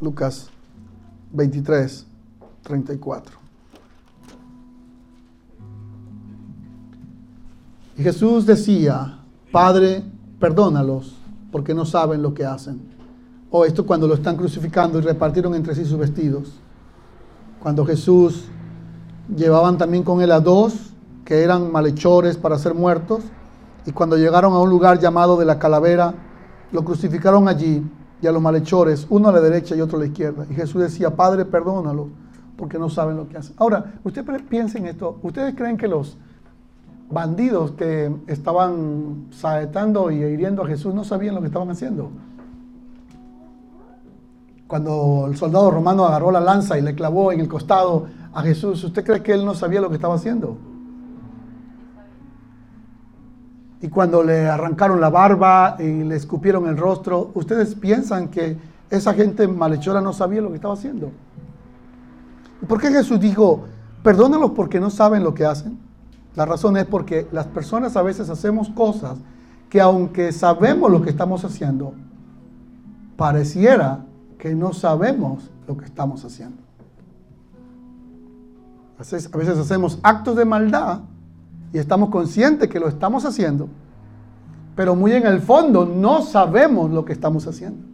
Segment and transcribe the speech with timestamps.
[0.00, 0.48] Lucas
[1.32, 2.06] 23,
[2.62, 3.38] 34.
[7.96, 9.18] Y Jesús decía,
[9.50, 10.04] Padre,
[10.38, 11.16] perdónalos,
[11.50, 12.80] porque no saben lo que hacen.
[13.50, 16.52] O esto cuando lo están crucificando y repartieron entre sí sus vestidos.
[17.62, 18.44] Cuando Jesús
[19.34, 20.90] llevaban también con él a dos
[21.24, 23.24] que eran malhechores para ser muertos,
[23.86, 26.12] y cuando llegaron a un lugar llamado de la calavera,
[26.72, 27.82] lo crucificaron allí
[28.20, 30.46] y a los malhechores, uno a la derecha y otro a la izquierda.
[30.50, 32.08] Y Jesús decía, Padre, perdónalo,
[32.56, 33.54] porque no saben lo que hacen.
[33.58, 36.16] Ahora, ustedes piensen esto, ¿ustedes creen que los
[37.10, 42.10] bandidos que estaban saetando y hiriendo a Jesús no sabían lo que estaban haciendo.
[44.66, 48.82] Cuando el soldado romano agarró la lanza y le clavó en el costado a Jesús,
[48.82, 50.56] ¿usted cree que él no sabía lo que estaba haciendo?
[53.80, 58.56] Y cuando le arrancaron la barba y le escupieron el rostro, ¿ustedes piensan que
[58.88, 61.10] esa gente malhechora no sabía lo que estaba haciendo?
[62.66, 63.64] ¿Por qué Jesús dijo,
[64.02, 65.78] perdónalos porque no saben lo que hacen?
[66.34, 69.18] La razón es porque las personas a veces hacemos cosas
[69.68, 71.94] que aunque sabemos lo que estamos haciendo,
[73.16, 74.04] pareciera
[74.38, 76.62] que no sabemos lo que estamos haciendo.
[78.98, 81.00] A veces hacemos actos de maldad
[81.72, 83.68] y estamos conscientes que lo estamos haciendo,
[84.74, 87.84] pero muy en el fondo no sabemos lo que estamos haciendo.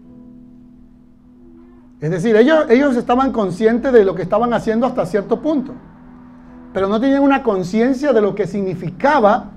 [2.00, 5.72] Es decir, ellos, ellos estaban conscientes de lo que estaban haciendo hasta cierto punto
[6.72, 9.50] pero no tenían una conciencia de lo que significaba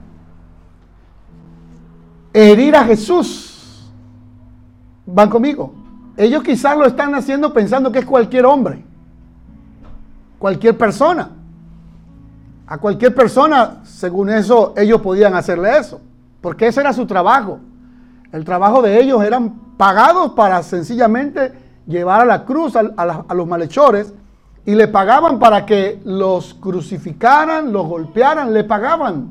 [2.33, 3.89] herir a Jesús.
[5.05, 5.73] Van conmigo.
[6.17, 8.83] Ellos quizás lo están haciendo pensando que es cualquier hombre,
[10.39, 11.31] cualquier persona.
[12.67, 16.02] A cualquier persona, según eso, ellos podían hacerle eso,
[16.41, 17.59] porque ese era su trabajo.
[18.31, 21.53] El trabajo de ellos eran pagados para sencillamente
[21.86, 24.13] llevar a la cruz a, los malhechores
[24.66, 29.30] y le pagaban para que los crucificaran, los golpearan, le pagaban.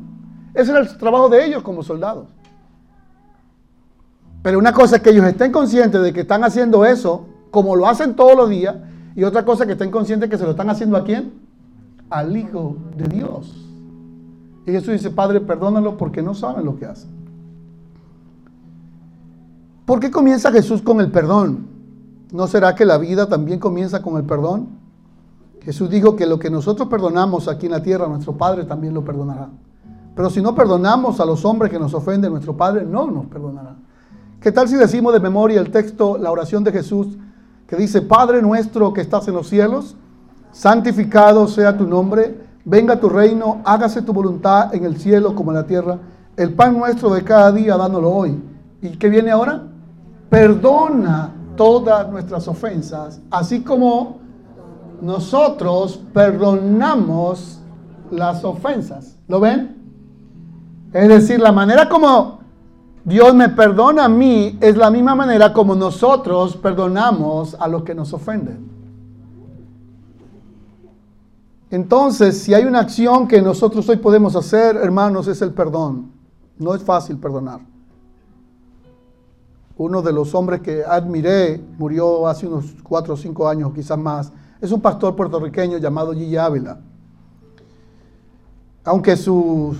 [0.54, 2.28] Ese era el trabajo de ellos como soldados.
[4.42, 7.88] Pero una cosa es que ellos estén conscientes de que están haciendo eso, como lo
[7.88, 8.76] hacen todos los días,
[9.16, 11.43] y otra cosa es que estén conscientes que se lo están haciendo a quién?
[12.10, 13.64] Al Hijo de Dios.
[14.66, 17.10] Y Jesús dice, Padre, perdónalo porque no saben lo que hacen.
[19.84, 21.66] ¿Por qué comienza Jesús con el perdón?
[22.32, 24.68] ¿No será que la vida también comienza con el perdón?
[25.60, 29.04] Jesús dijo que lo que nosotros perdonamos aquí en la tierra, nuestro Padre también lo
[29.04, 29.50] perdonará.
[30.14, 33.76] Pero si no perdonamos a los hombres que nos ofenden, nuestro Padre no nos perdonará.
[34.40, 37.16] ¿Qué tal si decimos de memoria el texto, la oración de Jesús,
[37.66, 39.96] que dice, Padre nuestro que estás en los cielos,
[40.54, 45.56] santificado sea tu nombre, venga tu reino, hágase tu voluntad en el cielo como en
[45.56, 45.98] la tierra.
[46.36, 48.40] El pan nuestro de cada día, dándolo hoy.
[48.80, 49.62] ¿Y qué viene ahora?
[50.30, 54.18] Perdona todas nuestras ofensas, así como
[55.00, 57.60] nosotros perdonamos
[58.10, 59.16] las ofensas.
[59.28, 59.76] ¿Lo ven?
[60.92, 62.38] Es decir, la manera como
[63.04, 67.94] Dios me perdona a mí es la misma manera como nosotros perdonamos a los que
[67.94, 68.73] nos ofenden.
[71.70, 76.12] Entonces, si hay una acción que nosotros hoy podemos hacer, hermanos, es el perdón.
[76.58, 77.60] No es fácil perdonar.
[79.76, 84.32] Uno de los hombres que admiré murió hace unos cuatro o cinco años, quizás más
[84.64, 86.80] es un pastor puertorriqueño llamado Gigi Ávila.
[88.84, 89.76] Aunque sus,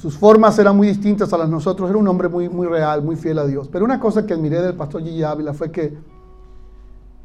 [0.00, 3.04] sus formas eran muy distintas a las de nosotros, era un hombre muy, muy real,
[3.04, 3.68] muy fiel a Dios.
[3.68, 5.96] Pero una cosa que admiré del pastor Gigi Ávila fue que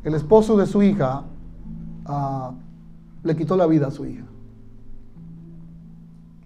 [0.04, 1.24] el esposo de su hija
[2.06, 2.52] ah,
[3.26, 4.24] le quitó la vida a su hija.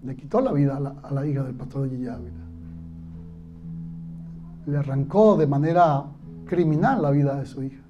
[0.02, 2.40] Le quitó la vida a la, hija del pastor Gigi Ávila.
[4.66, 6.04] Le arrancó de manera
[6.46, 7.82] criminal la vida de su hija.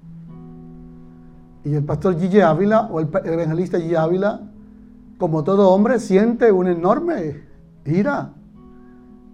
[1.63, 4.41] Y el pastor Gigi Ávila, o el evangelista Gigi Ávila,
[5.17, 7.43] como todo hombre, siente una enorme
[7.85, 8.33] ira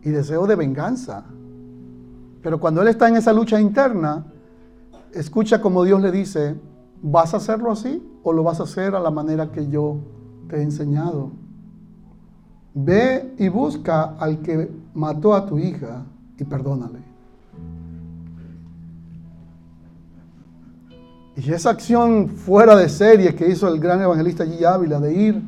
[0.04, 1.24] y deseo de venganza.
[2.44, 4.24] Pero cuando él está en esa lucha interna,
[5.14, 6.56] escucha como Dios le dice,
[7.02, 9.98] ¿vas a hacerlo así o lo vas a hacer a la manera que yo
[10.50, 11.32] te he enseñado?
[12.74, 16.04] Ve y busca al que mató a tu hija
[16.38, 17.00] y perdónale.
[21.38, 24.66] Y esa acción fuera de serie que hizo el gran evangelista G.
[24.66, 25.42] Ávila de ir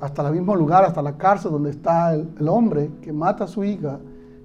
[0.00, 3.48] hasta el mismo lugar, hasta la cárcel donde está el, el, hombre que mata a
[3.48, 3.98] su hija,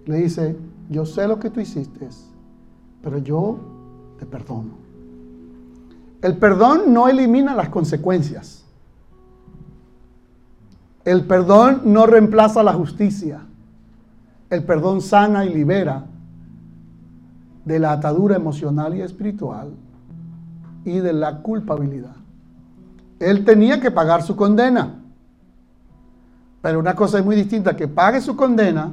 [0.05, 0.55] le dice,
[0.89, 2.07] yo sé lo que tú hiciste,
[3.03, 3.59] pero yo
[4.17, 4.88] te perdono.
[6.21, 8.65] El perdón no elimina las consecuencias.
[11.05, 13.41] El perdón no reemplaza la justicia.
[14.49, 16.05] El perdón sana y libera
[17.63, 19.71] de la atadura emocional y espiritual
[20.83, 22.15] y de la culpabilidad.
[23.19, 24.95] Él tenía que pagar su condena.
[26.61, 28.91] Pero una cosa es muy distinta, que pague su condena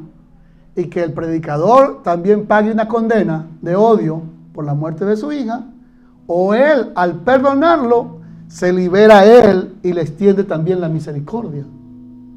[0.76, 5.32] y que el predicador también pague una condena de odio por la muerte de su
[5.32, 5.64] hija,
[6.26, 11.64] o él al perdonarlo se libera a él y le extiende también la misericordia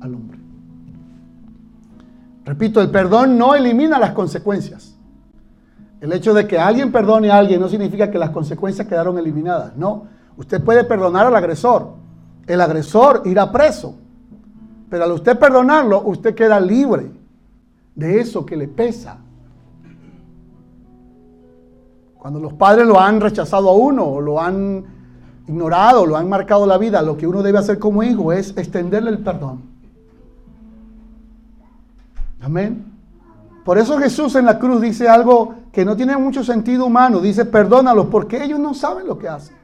[0.02, 0.40] al hombre.
[2.46, 4.96] Repito, el perdón no elimina las consecuencias.
[6.02, 9.76] El hecho de que alguien perdone a alguien no significa que las consecuencias quedaron eliminadas.
[9.76, 10.06] No,
[10.38, 11.94] usted puede perdonar al agresor.
[12.48, 13.96] El agresor irá preso.
[14.90, 17.12] Pero al usted perdonarlo, usted queda libre
[17.94, 19.20] de eso que le pesa.
[22.20, 24.84] Cuando los padres lo han rechazado a uno, o lo han
[25.48, 29.10] ignorado, lo han marcado la vida, lo que uno debe hacer como hijo es extenderle
[29.10, 29.62] el perdón.
[32.42, 32.86] Amén.
[33.64, 37.22] Por eso Jesús en la cruz dice algo que no tiene mucho sentido humano.
[37.22, 39.56] Dice, perdónalos porque ellos no saben lo que hacen.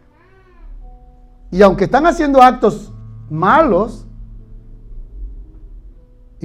[1.52, 2.94] Y aunque están haciendo actos
[3.30, 4.06] malos,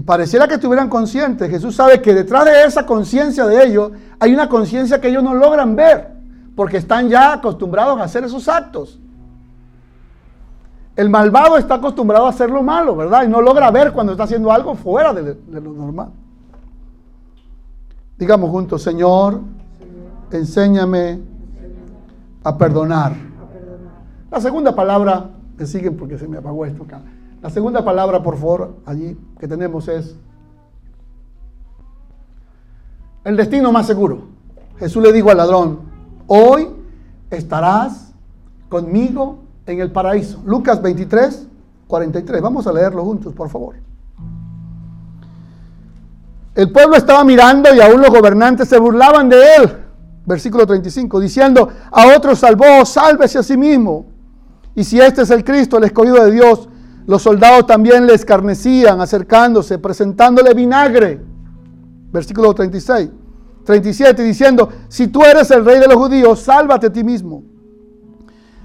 [0.00, 4.32] y pareciera que estuvieran conscientes, Jesús sabe que detrás de esa conciencia de ellos hay
[4.32, 6.08] una conciencia que ellos no logran ver,
[6.56, 8.98] porque están ya acostumbrados a hacer esos actos.
[10.96, 13.24] El malvado está acostumbrado a hacer lo malo, ¿verdad?
[13.24, 16.08] Y no logra ver cuando está haciendo algo fuera de, lo normal.
[18.16, 19.42] Digamos juntos, Señor,
[20.30, 21.20] enséñame
[22.42, 23.12] a perdonar.
[24.30, 27.02] La segunda palabra, me siguen porque se me apagó esto acá.
[27.42, 30.14] La segunda palabra, por favor, allí que tenemos es
[33.24, 34.28] el destino más seguro.
[34.78, 35.80] Jesús le dijo al ladrón,
[36.26, 36.68] hoy
[37.30, 38.12] estarás
[38.68, 40.40] conmigo en el paraíso.
[40.44, 41.46] Lucas 23,
[41.86, 42.42] 43.
[42.42, 43.76] Vamos a leerlo juntos, por favor.
[46.54, 49.76] El pueblo estaba mirando y aún los gobernantes se burlaban de él.
[50.26, 54.06] Versículo 35, diciendo, a otro salvó, sálvese a sí mismo.
[54.74, 56.69] Y si este es el Cristo, el escogido de Dios,
[57.06, 61.20] los soldados también le escarnecían, acercándose, presentándole vinagre.
[62.12, 63.10] Versículo 36,
[63.64, 67.42] 37, diciendo, si tú eres el rey de los judíos, sálvate a ti mismo.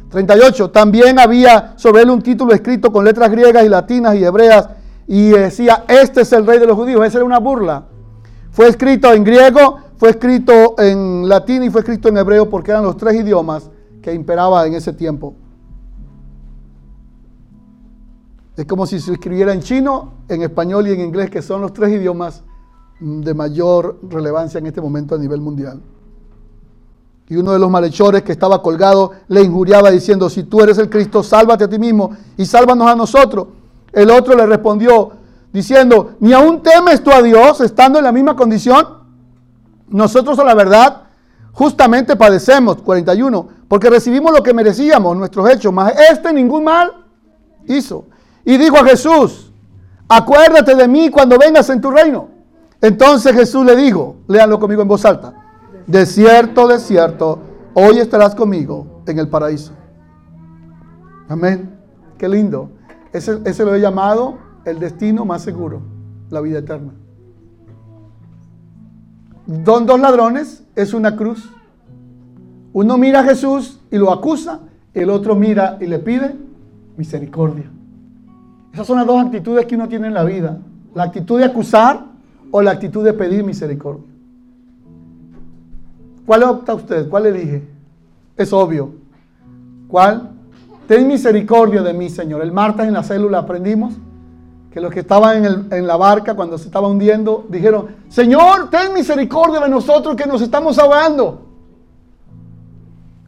[0.10, 4.70] 38, también había sobre él un título escrito con letras griegas y latinas y hebreas
[5.08, 7.06] y decía, este es el rey de los judíos.
[7.06, 7.86] Esa era una burla.
[8.52, 12.84] Fue escrito en griego, fue escrito en latín y fue escrito en hebreo porque eran
[12.84, 13.70] los tres idiomas
[14.02, 15.36] que imperaban en ese tiempo.
[18.58, 21.74] Es como si se escribiera en chino, en español y en inglés, que son los
[21.74, 22.44] tres idiomas
[23.00, 25.82] de mayor relevancia en este momento a nivel mundial.
[27.28, 30.90] Y uno de los malhechores que estaba colgado le injuriaba diciendo, si tú eres el
[30.90, 33.48] Cristo, sálvate a ti mismo y sálvanos a nosotros.
[33.92, 35.12] El otro le respondió
[35.52, 38.86] diciendo, ¿ni aún temes tú a Dios estando en la misma condición?
[39.90, 41.02] Nosotros a la verdad
[41.52, 47.06] justamente padecemos, 41, porque recibimos lo que merecíamos, nuestros hechos, mas este ningún mal
[47.68, 48.06] hizo.
[48.46, 49.52] Y dijo a Jesús,
[50.08, 52.30] acuérdate de mí cuando vengas en tu reino.
[52.80, 55.34] Entonces Jesús le dijo, léanlo conmigo en voz alta,
[55.88, 57.40] de cierto, de cierto,
[57.74, 59.74] hoy estarás conmigo en el paraíso.
[61.28, 61.80] Amén.
[62.18, 62.70] Qué lindo.
[63.12, 65.82] Ese, lo he llamado el destino más seguro,
[66.30, 66.94] la vida eterna.
[69.48, 71.50] Don dos ladrones es una cruz.
[72.74, 74.62] Uno mira a Jesús y lo acusa,
[74.94, 76.36] el otro mira y le pide
[76.98, 77.72] misericordia.
[78.76, 80.58] Esas son las dos actitudes que uno tiene en la vida.
[80.94, 82.08] La actitud de acusar
[82.52, 84.04] o la actitud de pedir misericordia.
[86.26, 87.08] ¿Cuál opta usted?
[87.08, 87.66] ¿Cuál elige?
[88.36, 88.96] Es obvio.
[89.88, 90.30] ¿Cuál?
[90.90, 92.42] Ten misericordia de mí, Señor.
[92.42, 93.94] El martes en la célula aprendimos
[94.70, 98.94] que los que estaban en, en, la barca cuando se estaba hundiendo dijeron, Señor, ten
[98.94, 101.46] misericordia de nosotros que nos estamos ahogando.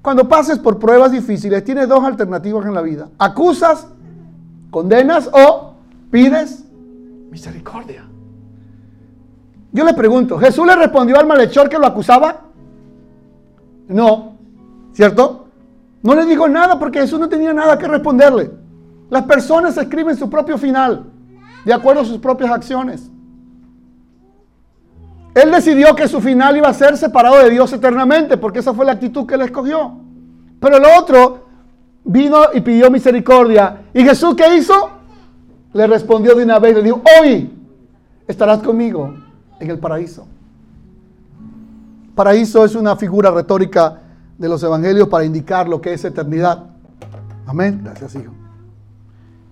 [0.01, 3.07] Cuando pases por pruebas difíciles, tienes dos alternativas en la vida.
[3.17, 3.87] Acusas,
[4.69, 5.73] condenas o
[6.11, 6.65] pides
[7.29, 8.05] misericordia.
[9.71, 12.41] Yo le pregunto, ¿Jesús le respondió al malhechor que lo acusaba?
[13.87, 14.37] No,
[14.93, 15.47] ¿cierto?
[16.01, 18.51] No le dijo nada porque Jesús no tenía nada que responderle.
[19.09, 21.05] Las personas escriben su propio final,
[21.65, 23.09] de acuerdo a sus propias acciones.
[25.33, 28.85] Él decidió que su final iba a ser separado de Dios eternamente, porque esa fue
[28.85, 29.93] la actitud que él escogió.
[30.59, 31.46] Pero el otro
[32.07, 33.83] vino y pidió misericordia.
[33.93, 34.89] ¿Y Jesús qué hizo?
[35.73, 37.53] Le respondió de una vez, le dijo, hoy
[38.27, 39.13] estarás conmigo
[39.59, 40.25] en el paraíso.
[42.15, 44.01] Paraíso es una figura retórica
[44.37, 46.63] de los evangelios para indicar lo que es eternidad.
[47.45, 47.81] Amén.
[47.83, 48.33] Gracias, hijo.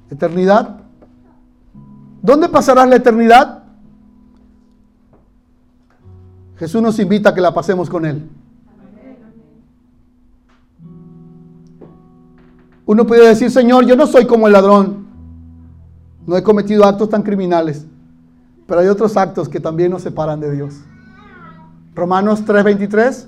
[0.09, 0.77] Eternidad.
[2.21, 3.63] ¿Dónde pasarás la eternidad?
[6.57, 8.27] Jesús nos invita a que la pasemos con Él.
[12.95, 15.05] Uno puede decir, Señor, yo no soy como el ladrón.
[16.25, 17.85] No he cometido actos tan criminales.
[18.65, 20.75] Pero hay otros actos que también nos separan de Dios.
[21.93, 23.27] Romanos 3:23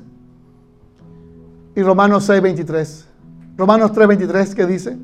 [1.76, 3.08] y Romanos 6:23.
[3.58, 4.98] Romanos 3:23 que dice,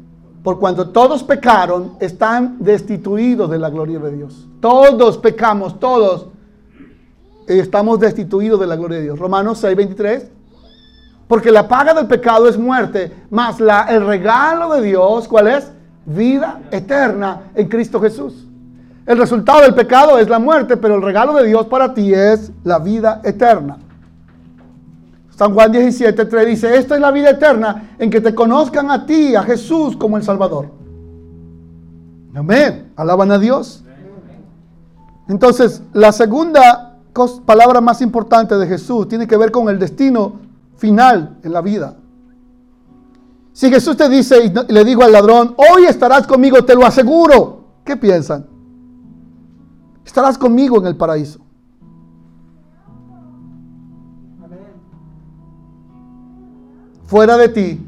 [0.44, 4.48] por cuanto todos pecaron, están destituidos de la gloria de Dios.
[4.62, 6.28] Todos pecamos, todos
[7.48, 9.20] estamos destituidos de la gloria de Dios.
[9.20, 10.30] Romanos 6:23.
[11.28, 15.72] Porque la paga del pecado es muerte, más el regalo de Dios, ¿cuál es?
[16.06, 18.48] Vida eterna en Cristo Jesús.
[19.06, 22.52] El resultado del pecado es la muerte, pero el regalo de Dios para ti es
[22.64, 23.78] la vida eterna.
[25.36, 29.06] San Juan 17, 3 dice, esta es la vida eterna, en que te conozcan a
[29.06, 30.68] ti, a Jesús, como el Salvador.
[32.36, 32.92] Amén.
[32.96, 33.84] Alaban a Dios.
[35.28, 36.98] Entonces, la segunda
[37.46, 40.34] palabra más importante de Jesús tiene que ver con el destino
[40.84, 41.96] final en la vida.
[43.54, 47.64] Si Jesús te dice y le digo al ladrón, hoy estarás conmigo, te lo aseguro.
[47.86, 48.46] ¿Qué piensan?
[50.06, 51.40] Estarás conmigo en el paraíso.
[57.06, 57.80] Fuera de ti,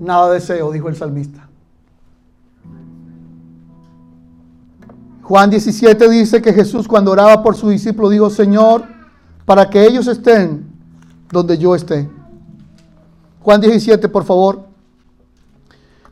[0.00, 1.48] nada deseo, dijo el salmista.
[5.22, 8.82] Juan 17 dice que Jesús cuando oraba por su discípulo dijo, Señor,
[9.44, 10.66] para que ellos estén
[11.30, 12.15] donde yo esté.
[13.46, 14.58] Juan 17, por favor.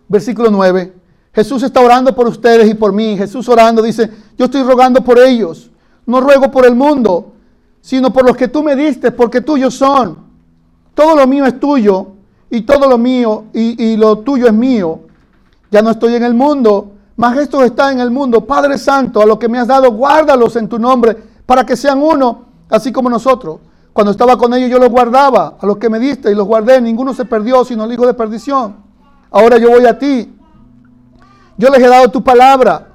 [0.07, 0.93] Versículo 9.
[1.33, 3.17] Jesús está orando por ustedes y por mí.
[3.17, 5.69] Jesús orando dice, yo estoy rogando por ellos.
[6.07, 7.33] No ruego por el mundo,
[7.81, 10.17] sino por los que tú me diste, porque tuyos son.
[10.95, 12.07] Todo lo mío es tuyo
[12.51, 15.01] y todo lo mío y, lo tuyo es mío.
[15.73, 18.47] Ya no estoy en el mundo, mas estos están en el mundo.
[18.47, 22.01] Padre Santo, a lo que me has dado, guárdalos en tu nombre, para que sean
[22.01, 23.59] uno, así como nosotros.
[23.95, 26.81] Cuando estaba con ellos yo los guardaba, a los que me diste y los guardé,
[26.81, 28.75] ninguno se perdió, sino el hijo de perdición.
[29.31, 30.35] Ahora yo voy a ti.
[31.57, 32.89] Yo les he dado tu palabra.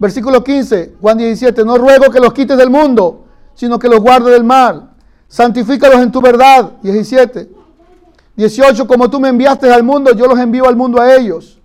[0.00, 4.32] Versículo 15, Juan 17, no ruego que los quites del mundo, sino que los guarde
[4.32, 4.90] del mal.
[5.28, 6.72] Santifícalos en tu verdad.
[6.82, 7.48] 17.
[8.34, 11.60] 18, como tú me enviaste al mundo, yo los envío al mundo a ellos.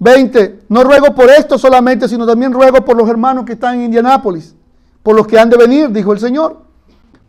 [0.00, 3.84] 20, no ruego por esto solamente, sino también ruego por los hermanos que están en
[3.84, 4.54] Indianápolis,
[5.02, 6.61] por los que han de venir, dijo el Señor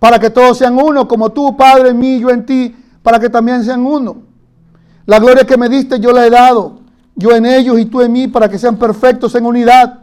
[0.04, 3.30] para que todos sean uno, como tú, Padre, en mí, yo en ti, para que
[3.30, 4.18] también sean uno.
[5.06, 6.82] La gloria que me diste yo la he dado,
[7.16, 10.00] yo en ellos y tú en mí, para que sean perfectos en unidad,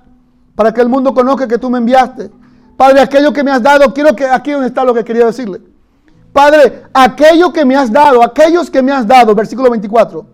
[0.54, 2.30] para que el mundo conozca que tú me enviaste.
[2.78, 5.60] Padre, aquello que me has dado, quiero que aquí donde está lo que quería decirle.
[6.32, 10.24] Padre, aquello que me has dado, aquellos que me has dado, versículo 24,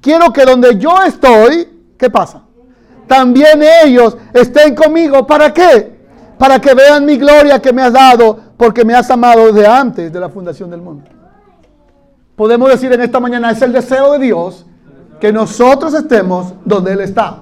[0.00, 1.68] quiero que donde yo estoy,
[1.98, 2.44] ¿qué pasa?
[3.08, 5.26] También ellos estén conmigo.
[5.26, 5.95] ¿Para qué?
[6.38, 10.12] Para que vean mi gloria que me has dado porque me has amado desde antes
[10.12, 11.04] de la fundación del mundo.
[12.34, 14.66] Podemos decir en esta mañana, es el deseo de Dios
[15.18, 17.38] que nosotros estemos donde Él está.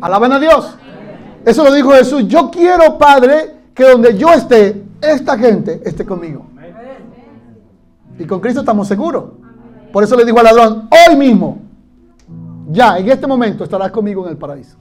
[0.00, 0.76] Alaban a Dios.
[1.44, 2.26] Eso lo dijo Jesús.
[2.28, 6.46] Yo quiero, Padre, que donde yo esté, esta gente esté conmigo.
[8.18, 9.24] Y con Cristo estamos seguros.
[9.92, 11.58] Por eso le dijo al ladrón, hoy mismo,
[12.70, 14.76] ya, en este momento estarás conmigo en el paraíso.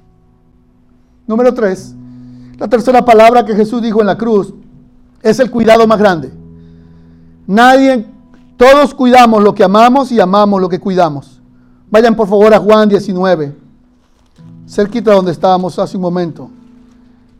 [1.25, 1.95] Número tres,
[2.57, 4.53] la tercera palabra que Jesús dijo en la cruz
[5.21, 6.31] es el cuidado más grande.
[7.47, 8.05] Nadie,
[8.57, 11.41] todos cuidamos lo que amamos y amamos lo que cuidamos.
[11.89, 13.55] Vayan por favor a Juan 19,
[14.67, 16.49] cerquita donde estábamos hace un momento.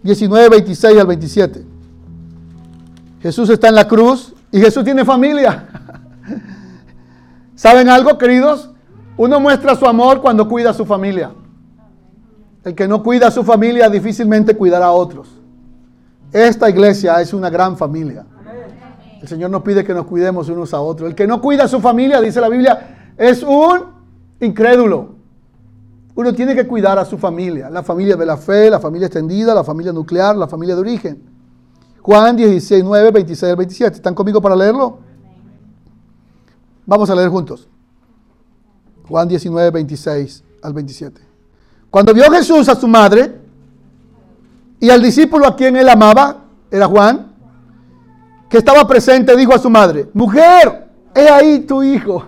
[0.04, 1.66] 19, 26 al 27.
[3.22, 5.68] Jesús está en la cruz y Jesús tiene familia.
[7.56, 8.70] ¿Saben algo, queridos?
[9.16, 11.32] Uno muestra su amor cuando cuida a su familia.
[12.64, 15.28] El que no cuida a su familia difícilmente cuidará a otros.
[16.32, 18.26] Esta iglesia es una gran familia.
[19.22, 21.10] El Señor nos pide que nos cuidemos unos a otros.
[21.10, 23.84] El que no cuida a su familia, dice la Biblia, es un
[24.40, 25.16] incrédulo.
[26.16, 29.54] Uno tiene que cuidar a su familia, la familia de la fe, la familia extendida,
[29.54, 31.24] la familia nuclear, la familia de origen.
[32.02, 33.96] Juan 16, 9, 26 al 27.
[33.96, 35.00] ¿Están conmigo para leerlo?
[36.86, 37.68] Vamos a leer juntos.
[39.08, 41.33] Juan 19, 26 al 27.
[41.94, 43.36] Cuando vio Jesús a su madre,
[44.80, 46.38] y al discípulo a quien él amaba,
[46.72, 47.32] era Juan,
[48.50, 52.26] que estaba presente, dijo a su madre, mujer, he ahí tu hijo.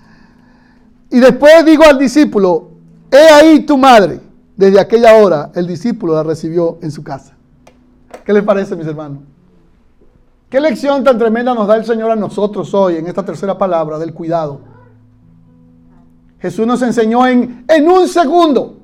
[1.10, 2.70] y después dijo al discípulo,
[3.10, 4.20] he ahí tu madre.
[4.56, 7.34] Desde aquella hora el discípulo la recibió en su casa.
[8.24, 9.18] ¿Qué les parece, mis hermanos?
[10.48, 13.98] ¿Qué lección tan tremenda nos da el Señor a nosotros hoy en esta tercera palabra
[13.98, 14.75] del cuidado?
[16.46, 18.78] Jesús nos enseñó en, en un segundo.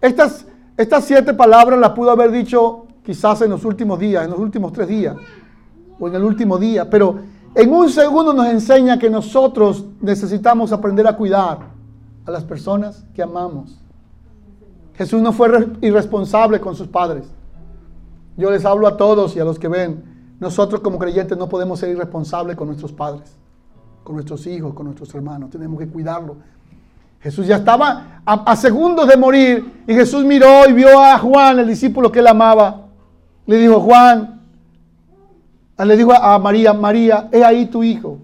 [0.00, 4.40] Estas estas siete palabras las pudo haber dicho quizás en los últimos días, en los
[4.40, 5.16] últimos tres días,
[6.00, 7.18] o en el último día, pero
[7.54, 11.58] en un segundo nos enseña que nosotros necesitamos aprender a cuidar
[12.24, 13.78] a las personas que amamos.
[14.94, 17.26] Jesús no fue irresponsable con sus padres.
[18.38, 20.34] Yo les hablo a todos y a los que ven.
[20.40, 23.36] Nosotros como creyentes no podemos ser irresponsables con nuestros padres,
[24.02, 25.50] con nuestros hijos, con nuestros hermanos.
[25.50, 26.36] Tenemos que cuidarlo.
[27.22, 31.68] Jesús ya estaba a, segundos de morir y Jesús miró y vio a Juan, el
[31.68, 32.86] discípulo que él amaba.
[33.46, 34.40] Le dijo, Juan,
[35.78, 38.18] le dijo a María, María, he ahí tu hijo.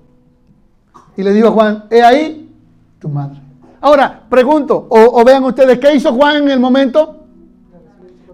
[1.17, 2.53] Y le dijo a Juan, he ahí
[2.99, 3.41] tu madre.
[3.81, 7.17] Ahora, pregunto, o, vean ustedes, ¿qué hizo Juan en el momento?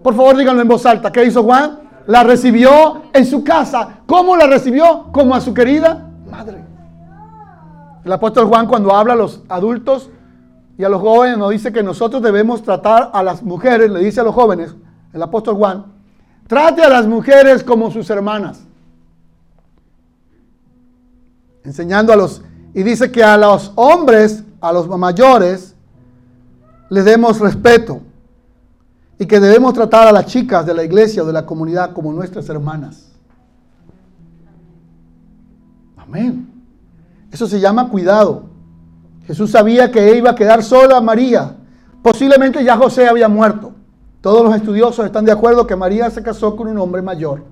[0.01, 1.11] Por favor, díganlo en voz alta.
[1.11, 1.79] ¿Qué hizo Juan?
[2.07, 3.99] La recibió en su casa.
[4.05, 5.05] ¿Cómo la recibió?
[5.11, 6.63] Como a su querida madre.
[8.03, 10.11] El apóstol Juan cuando habla a los adultos
[10.77, 14.19] y a los jóvenes nos dice que nosotros debemos tratar a las mujeres, le dice
[14.19, 14.75] a los jóvenes,
[15.13, 15.85] el apóstol Juan,
[16.47, 18.61] trate a las mujeres como sus hermanas.
[21.63, 22.41] Enseñando a los,
[22.73, 25.75] y dice que a los hombres a los mayores
[26.89, 28.01] les demos respeto
[29.17, 32.11] y que debemos tratar a las chicas de la iglesia o de la comunidad como
[32.11, 33.11] nuestras hermanas.
[35.95, 36.51] Amén.
[37.31, 38.54] Eso se llama cuidado.
[39.27, 41.55] Jesús sabía que iba a quedar sola María.
[42.01, 43.73] Posiblemente ya José había muerto.
[44.21, 47.43] Todos los estudiosos están de acuerdo que María se casó con un hombre mayor.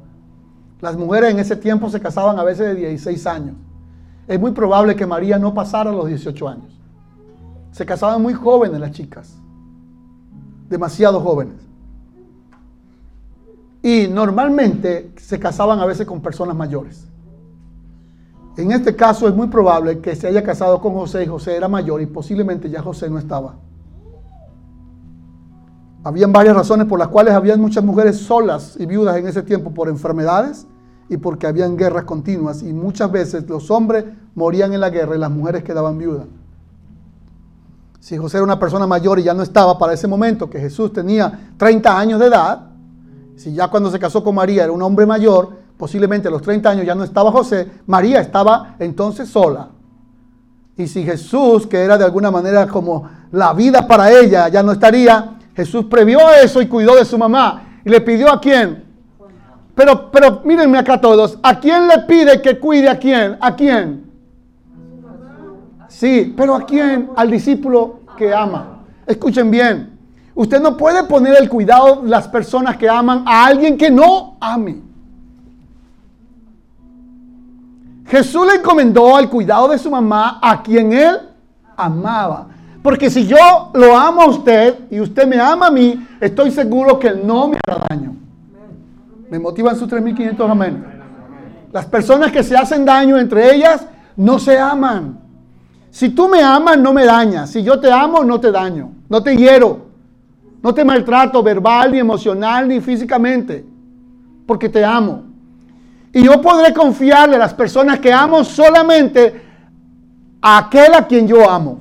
[0.82, 3.56] Las mujeres en ese tiempo se casaban a veces de 16 años.
[4.28, 6.80] Es muy probable que María no pasara los 18 años.
[7.72, 9.36] Se casaban muy jóvenes las chicas,
[10.70, 11.56] demasiado jóvenes.
[13.82, 17.08] Y normalmente se casaban a veces con personas mayores.
[18.56, 21.68] En este caso es muy probable que se haya casado con José y José era
[21.68, 23.56] mayor y posiblemente ya José no estaba.
[26.04, 29.74] Habían varias razones por las cuales habían muchas mujeres solas y viudas en ese tiempo
[29.74, 30.68] por enfermedades
[31.10, 34.06] y porque habían guerras continuas y muchas veces los hombres
[34.36, 36.28] morían en la guerra y las mujeres quedaban viudas.
[38.00, 40.92] Si José era una persona mayor y ya no estaba para ese momento, que Jesús
[40.92, 42.68] tenía 30 años de edad,
[43.38, 46.70] si ya cuando se casó con María era un hombre mayor, posiblemente a los 30
[46.70, 49.70] años ya no estaba José, María estaba entonces sola.
[50.76, 54.72] Y si Jesús, que era de alguna manera como la vida para ella, ya no
[54.72, 57.80] estaría, Jesús previó eso y cuidó de su mamá.
[57.86, 58.84] Y le pidió a quién.
[59.76, 63.38] Pero, pero mírenme acá todos, ¿a quién le pide que cuide a quién?
[63.40, 64.12] ¿A quién?
[65.88, 67.10] Sí, pero ¿a quién?
[67.16, 68.84] Al discípulo que ama.
[69.06, 69.98] Escuchen bien.
[70.36, 74.38] Usted no puede poner el cuidado de las personas que aman a alguien que no
[74.40, 74.93] ame.
[78.14, 81.18] Jesús le encomendó al cuidado de su mamá a quien él
[81.76, 82.46] amaba.
[82.84, 87.00] Porque si yo lo amo a usted y usted me ama a mí, estoy seguro
[87.00, 88.16] que él no me hará daño.
[89.32, 90.86] Me motivan sus 3.500 amén.
[91.72, 95.18] Las personas que se hacen daño entre ellas no se aman.
[95.90, 97.50] Si tú me amas, no me dañas.
[97.50, 98.92] Si yo te amo, no te daño.
[99.10, 99.88] No te hiero.
[100.62, 103.66] No te maltrato verbal, ni emocional, ni físicamente.
[104.46, 105.33] Porque te amo.
[106.14, 109.42] Y yo podré confiarle a las personas que amo solamente
[110.40, 111.80] a aquel a quien yo amo.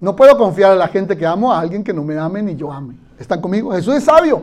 [0.00, 2.56] No puedo confiar a la gente que amo a alguien que no me ame ni
[2.56, 2.96] yo ame.
[3.18, 3.70] ¿Están conmigo?
[3.70, 4.42] Jesús es sabio.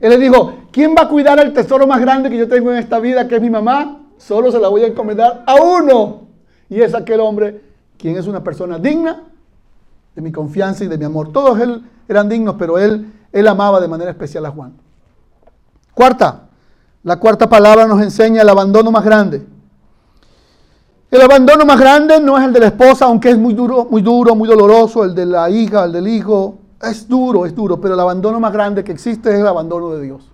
[0.00, 2.78] Él le dijo, ¿quién va a cuidar el tesoro más grande que yo tengo en
[2.78, 4.00] esta vida, que es mi mamá?
[4.16, 6.22] Solo se la voy a encomendar a uno.
[6.70, 7.60] Y es aquel hombre
[7.98, 9.22] quien es una persona digna
[10.14, 11.32] de mi confianza y de mi amor.
[11.32, 14.72] Todos él eran dignos, pero él, él amaba de manera especial a Juan.
[15.92, 16.43] Cuarta,
[17.04, 19.46] la cuarta palabra nos enseña el abandono más grande.
[21.10, 24.02] El abandono más grande no es el de la esposa, aunque es muy duro, muy
[24.02, 26.58] duro, muy doloroso, el de la hija, el del hijo.
[26.82, 30.02] Es duro, es duro, pero el abandono más grande que existe es el abandono de
[30.02, 30.28] Dios.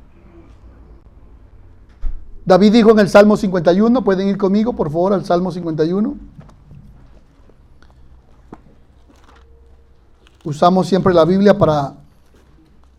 [2.47, 6.17] David dijo en el Salmo 51, pueden ir conmigo por favor al Salmo 51.
[10.45, 11.95] Usamos siempre la Biblia para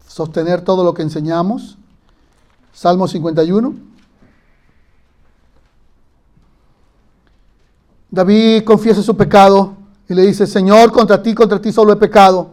[0.08, 1.78] sostener todo lo que enseñamos.
[2.74, 3.74] Salmo 51.
[8.10, 9.74] David confiesa su pecado
[10.08, 12.50] y le dice, Señor, contra ti, contra ti solo he pecado.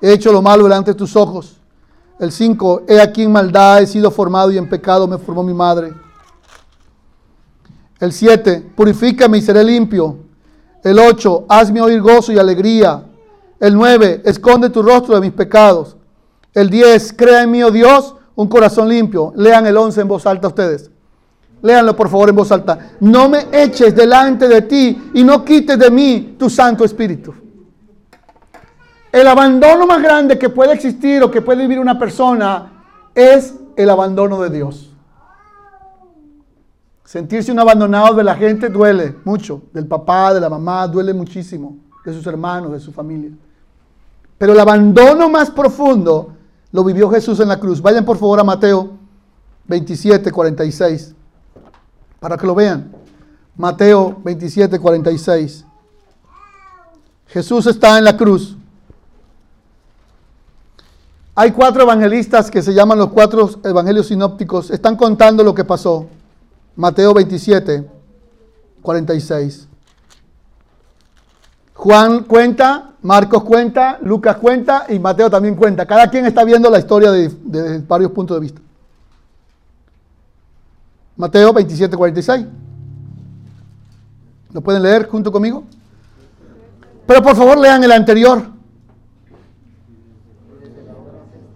[0.00, 1.56] He hecho lo malo delante de tus ojos.
[2.18, 5.54] El 5, he aquí en maldad he sido formado y en pecado me formó mi
[5.54, 5.92] madre.
[7.98, 10.16] El 7, purifícame y seré limpio.
[10.82, 13.04] El 8, hazme oír gozo y alegría.
[13.58, 15.96] El 9, esconde tu rostro de mis pecados.
[16.54, 19.32] El 10, crea en mí, oh Dios, un corazón limpio.
[19.36, 20.90] Lean el 11 en voz alta ustedes.
[21.62, 22.78] Léanlo por favor en voz alta.
[23.00, 27.34] No me eches delante de ti y no quites de mí tu Santo Espíritu.
[29.12, 33.90] El abandono más grande que puede existir o que puede vivir una persona es el
[33.90, 34.90] abandono de Dios.
[37.04, 41.76] Sentirse un abandonado de la gente duele mucho, del papá, de la mamá, duele muchísimo.
[42.04, 43.30] de sus hermanos, de su familia.
[44.38, 46.34] Pero el abandono más profundo
[46.72, 47.80] lo vivió Jesús en la cruz.
[47.82, 48.90] Vayan por favor a Mateo
[49.66, 51.14] 27, 46,
[52.18, 52.92] para que lo vean.
[53.56, 55.64] Mateo 27, 46.
[57.28, 58.56] Jesús está en la cruz.
[61.34, 64.70] Hay cuatro evangelistas que se llaman los cuatro evangelios sinópticos.
[64.70, 66.06] Están contando lo que pasó.
[66.76, 67.88] Mateo 27,
[68.82, 69.68] 46.
[71.74, 75.86] Juan cuenta, Marcos cuenta, Lucas cuenta y Mateo también cuenta.
[75.86, 78.60] Cada quien está viendo la historia desde varios puntos de vista.
[81.16, 82.46] Mateo 27, 46.
[84.52, 85.64] ¿Lo pueden leer junto conmigo?
[87.06, 88.42] Pero por favor lean el anterior.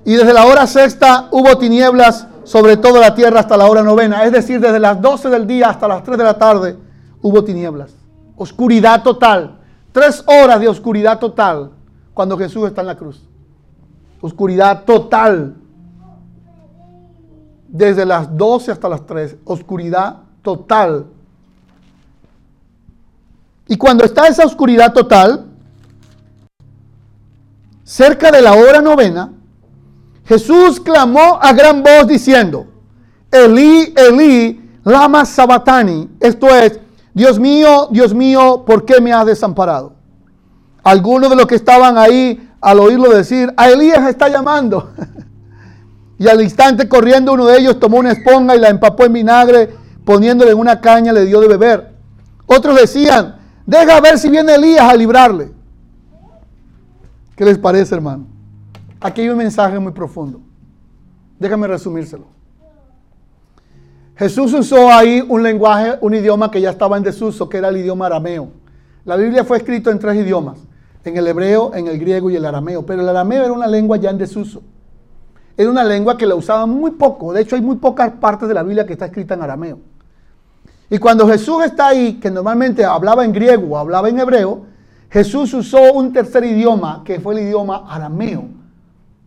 [0.05, 4.25] Y desde la hora sexta hubo tinieblas sobre toda la tierra hasta la hora novena.
[4.25, 6.77] Es decir, desde las 12 del día hasta las 3 de la tarde
[7.23, 7.91] hubo tinieblas.
[8.37, 9.59] Oscuridad total.
[9.95, 11.71] Tres horas de oscuridad total
[12.13, 13.23] cuando Jesús está en la cruz.
[14.21, 15.55] Oscuridad total.
[17.69, 19.37] Desde las 12 hasta las 3.
[19.45, 21.07] Oscuridad total.
[23.69, 25.47] Y cuando está esa oscuridad total,
[27.85, 29.31] cerca de la hora novena,
[30.25, 32.67] Jesús clamó a gran voz diciendo,
[33.31, 36.11] Elí, Elí, lama sabatani.
[36.19, 36.81] Esto es,
[37.15, 39.95] Dios mío, Dios mío, ¿por qué me has desamparado?
[40.83, 44.91] Algunos de los que estaban ahí al oírlo decir, a Elías está llamando.
[46.19, 49.75] y al instante corriendo uno de ellos tomó una esponja y la empapó en vinagre,
[50.05, 51.95] poniéndole en una caña le dio de beber.
[52.47, 55.53] Otros decían, deja ver si viene Elías a librarle.
[57.37, 58.27] ¿Qué les parece, hermano?
[59.01, 60.41] Aquí hay un mensaje muy profundo.
[61.39, 62.27] Déjame resumírselo.
[64.17, 67.79] Jesús usó ahí un lenguaje, un idioma que ya estaba en desuso, que era el
[67.79, 68.49] idioma arameo.
[69.05, 70.59] La Biblia fue escrita en tres idiomas,
[71.05, 73.97] en el hebreo, en el griego y el arameo, pero el arameo era una lengua
[73.97, 74.63] ya en desuso.
[75.57, 78.55] Era una lengua que la usaban muy poco, de hecho hay muy pocas partes de
[78.55, 79.79] la Biblia que está escrita en arameo.
[80.89, 84.63] Y cuando Jesús está ahí, que normalmente hablaba en griego o hablaba en hebreo,
[85.11, 88.45] Jesús usó un tercer idioma, que fue el idioma arameo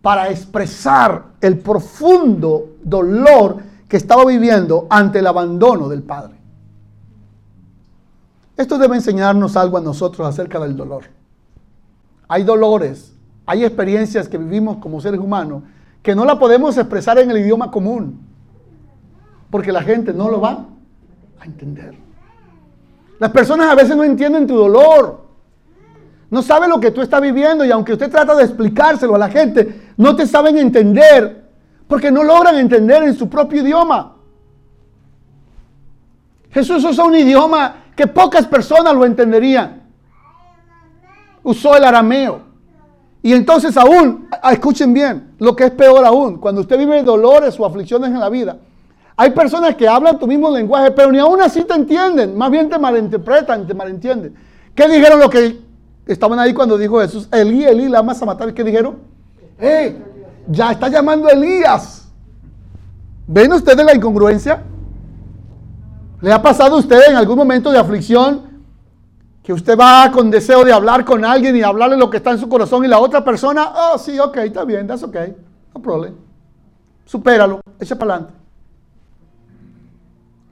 [0.00, 6.34] para expresar el profundo dolor que estaba viviendo ante el abandono del Padre.
[8.56, 11.04] Esto debe enseñarnos algo a nosotros acerca del dolor.
[12.28, 13.14] Hay dolores,
[13.46, 15.62] hay experiencias que vivimos como seres humanos
[16.02, 18.20] que no la podemos expresar en el idioma común,
[19.50, 20.66] porque la gente no lo va
[21.40, 21.94] a entender.
[23.18, 25.26] Las personas a veces no entienden tu dolor.
[26.30, 29.30] No sabe lo que tú estás viviendo y aunque usted trata de explicárselo a la
[29.30, 31.47] gente, no te saben entender
[31.88, 34.14] porque no logran entender en su propio idioma.
[36.50, 39.82] Jesús usó un idioma que pocas personas lo entenderían.
[41.42, 42.42] Usó el arameo.
[43.22, 47.66] Y entonces aún, escuchen bien, lo que es peor aún, cuando usted vive dolores o
[47.66, 48.58] aflicciones en la vida,
[49.16, 52.68] hay personas que hablan tu mismo lenguaje, pero ni aún así te entienden, más bien
[52.68, 54.34] te malinterpretan, te malentienden.
[54.74, 55.68] ¿Qué dijeron lo que
[56.08, 58.54] Estaban ahí cuando dijo Jesús, Elí, Elí, la a matar.
[58.54, 58.96] ¿Qué dijeron?
[60.48, 62.08] Ya está llamando a Elías.
[63.26, 64.62] ¿Ven ustedes la incongruencia?
[66.20, 68.48] ¿Le ha pasado a usted en algún momento de aflicción
[69.42, 72.38] que usted va con deseo de hablar con alguien y hablarle lo que está en
[72.38, 75.16] su corazón y la otra persona, oh sí, ok, está bien, that's ok,
[75.74, 76.14] no problem.
[77.04, 78.38] Supéralo, echa para adelante.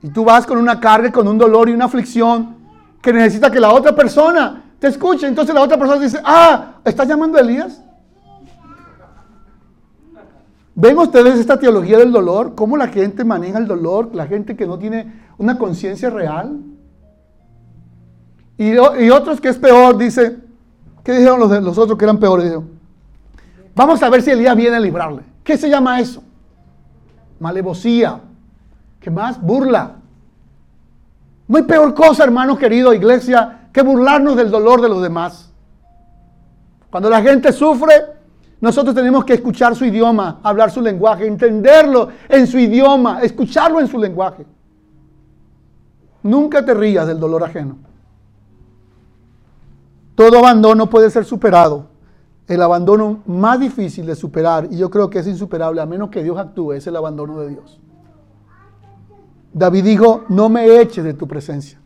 [0.03, 2.55] Y tú vas con una carga, con un dolor y una aflicción
[3.01, 5.27] que necesita que la otra persona te escucha.
[5.27, 7.81] Entonces la otra persona dice, ah, ¿estás llamando a Elías?
[10.79, 12.53] ¿Ven ustedes esta teología del dolor?
[12.53, 14.13] ¿Cómo la gente maneja el dolor?
[14.13, 16.59] La gente que no tiene una conciencia real.
[18.59, 20.37] Y, otros que es peor, dice,
[21.03, 22.45] ¿qué dijeron los, otros que eran peores?
[22.45, 22.69] Dijeron,
[23.73, 25.23] vamos a ver si Elías viene a librarle.
[25.43, 26.21] ¿Qué se llama eso?
[27.39, 28.21] Malevosía.
[28.99, 29.41] ¿Qué más?
[29.41, 29.95] Burla.
[31.47, 35.51] Muy peor cosa, hermano querido, iglesia, que burlarnos del dolor de los demás.
[36.91, 38.16] Cuando la gente sufre,
[38.59, 43.87] nosotros tenemos que escuchar su idioma, hablar su lenguaje, entenderlo en su idioma, escucharlo en
[43.87, 44.45] su lenguaje.
[46.23, 47.77] Nunca te rías del dolor ajeno.
[50.15, 51.85] Todo abandono puede ser superado.
[52.47, 56.23] El abandono más difícil de superar, y yo creo que es insuperable a menos que
[56.23, 57.79] Dios actúe, es el abandono de Dios.
[59.53, 61.79] David dijo, no me eches de tu presencia.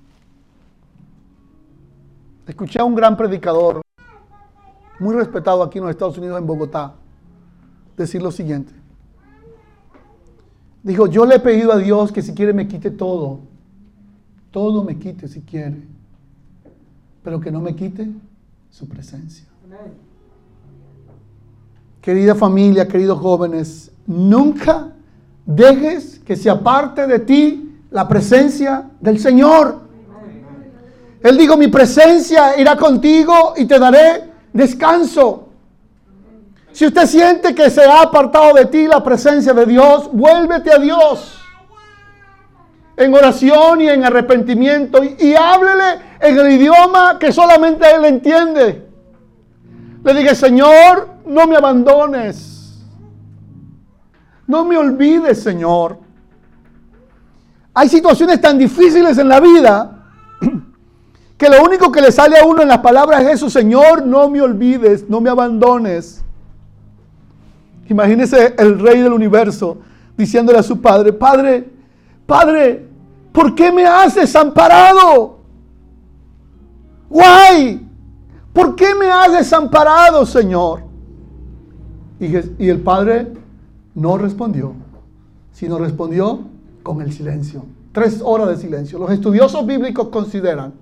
[2.48, 3.82] Escuché a un gran predicador,
[5.02, 6.94] muy respetado aquí en los Estados Unidos, en Bogotá,
[7.98, 8.72] decir lo siguiente.
[10.84, 13.40] Dijo, yo le he pedido a Dios que si quiere me quite todo.
[14.52, 15.82] Todo me quite si quiere.
[17.24, 18.12] Pero que no me quite
[18.70, 19.48] su presencia.
[22.00, 24.94] Querida familia, queridos jóvenes, nunca
[25.48, 29.82] dejes que se aparte de ti la presencia del Señor.
[31.22, 35.50] Él dijo, mi presencia irá contigo y te daré descanso.
[36.72, 40.78] Si usted siente que se ha apartado de ti la presencia de Dios, vuélvete a
[40.78, 41.38] Dios
[42.96, 48.88] en oración y en arrepentimiento y, háblele en el idioma que solamente Él entiende.
[50.04, 52.80] Le dije, Señor, no me abandones.
[54.48, 55.98] No me olvides, Señor.
[57.74, 60.01] Hay situaciones tan difíciles en la vida
[61.42, 64.30] que lo único que le sale a uno en las palabras es eso, Señor, no
[64.30, 66.24] me olvides, no me abandones.
[67.90, 69.80] Imagínese el rey del universo
[70.16, 71.68] diciéndole a su padre, Padre,
[72.28, 72.86] Padre,
[73.32, 75.40] ¿por qué me has desamparado?
[77.10, 77.88] Guay,
[78.54, 80.84] ¿por qué me has desamparado, Señor?
[82.20, 82.28] Y,
[82.64, 83.34] y el padre
[83.96, 84.76] no respondió,
[85.52, 86.42] sino respondió
[86.84, 87.66] con el silencio.
[87.94, 89.00] Tres horas de silencio.
[89.00, 90.81] Los estudiosos bíblicos consideran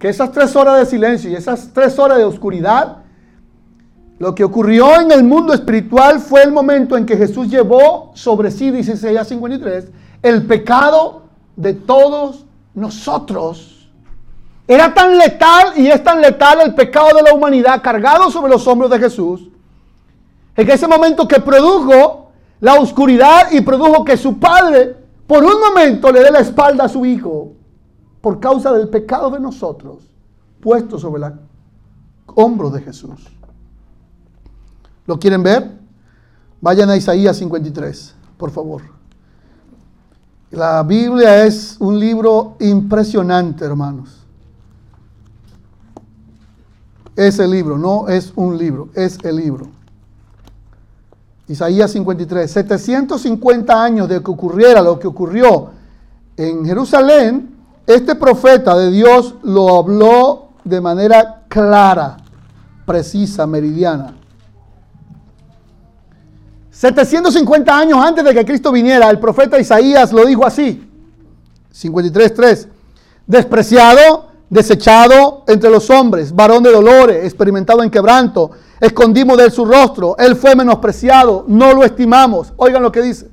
[0.00, 3.02] que esas tres horas de silencio y esas tres horas de oscuridad,
[4.18, 8.50] lo que ocurrió en el mundo espiritual fue el momento en que Jesús llevó sobre
[8.50, 9.88] sí, dice Isaías 53,
[10.22, 13.90] el pecado de todos nosotros.
[14.66, 18.66] Era tan letal y es tan letal el pecado de la humanidad cargado sobre los
[18.66, 19.50] hombros de Jesús,
[20.56, 26.10] en ese momento que produjo la oscuridad y produjo que su padre por un momento
[26.10, 27.59] le dé la espalda a su hijo
[28.20, 30.04] por causa del pecado de nosotros,
[30.60, 31.32] puesto sobre el
[32.26, 33.26] hombro de Jesús.
[35.06, 35.78] ¿Lo quieren ver?
[36.60, 38.82] Vayan a Isaías 53, por favor.
[40.50, 44.18] La Biblia es un libro impresionante, hermanos.
[47.16, 49.68] Es el libro, no es un libro, es el libro.
[51.48, 55.70] Isaías 53, 750 años de que ocurriera lo que ocurrió
[56.36, 62.18] en Jerusalén, este profeta de Dios lo habló de manera clara,
[62.86, 64.14] precisa, meridiana.
[66.70, 70.88] 750 años antes de que Cristo viniera, el profeta Isaías lo dijo así.
[71.74, 72.68] 53.3.
[73.26, 79.64] Despreciado, desechado entre los hombres, varón de dolores, experimentado en quebranto, escondimos de él su
[79.64, 82.52] rostro, él fue menospreciado, no lo estimamos.
[82.56, 83.28] Oigan lo que dice.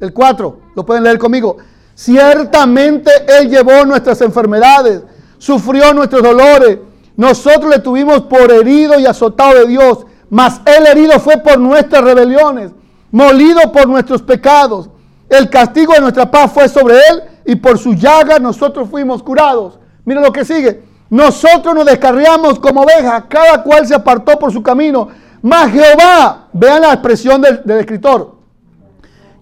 [0.00, 1.56] El 4, lo pueden leer conmigo.
[1.94, 5.02] Ciertamente Él llevó nuestras enfermedades,
[5.38, 6.78] sufrió nuestros dolores.
[7.16, 12.02] Nosotros le tuvimos por herido y azotado de Dios, mas Él herido fue por nuestras
[12.02, 12.72] rebeliones,
[13.12, 14.90] molido por nuestros pecados.
[15.28, 19.78] El castigo de nuestra paz fue sobre Él y por su llaga nosotros fuimos curados.
[20.04, 20.82] Mira lo que sigue.
[21.08, 25.08] Nosotros nos descarriamos como ovejas, cada cual se apartó por su camino.
[25.42, 28.34] Mas Jehová, vean la expresión del, del escritor,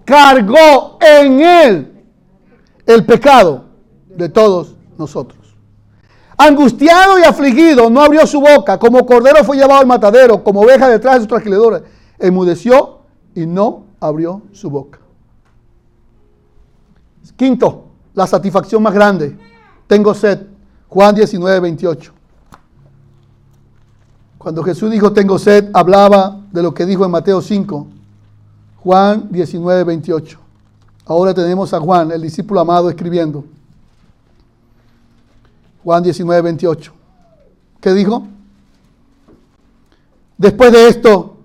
[0.04, 1.91] cargó en Él
[2.86, 3.64] el pecado
[4.08, 5.38] de todos nosotros.
[6.36, 10.88] Angustiado y afligido, no abrió su boca, como cordero fue llevado al matadero, como oveja
[10.88, 11.82] detrás de sus trasquiladores.
[12.18, 13.00] Enmudeció
[13.34, 14.98] y no abrió su boca.
[17.36, 19.36] Quinto, la satisfacción más grande.
[19.86, 20.46] Tengo sed.
[20.88, 22.12] Juan 19, 28.
[24.38, 27.86] Cuando Jesús dijo tengo sed, hablaba de lo que dijo en Mateo 5.
[28.76, 30.41] Juan 19, 28.
[31.04, 33.44] Ahora tenemos a Juan, el discípulo amado, escribiendo.
[35.82, 36.92] Juan 19, 28.
[37.80, 38.26] ¿Qué dijo?
[40.38, 41.36] Después de esto,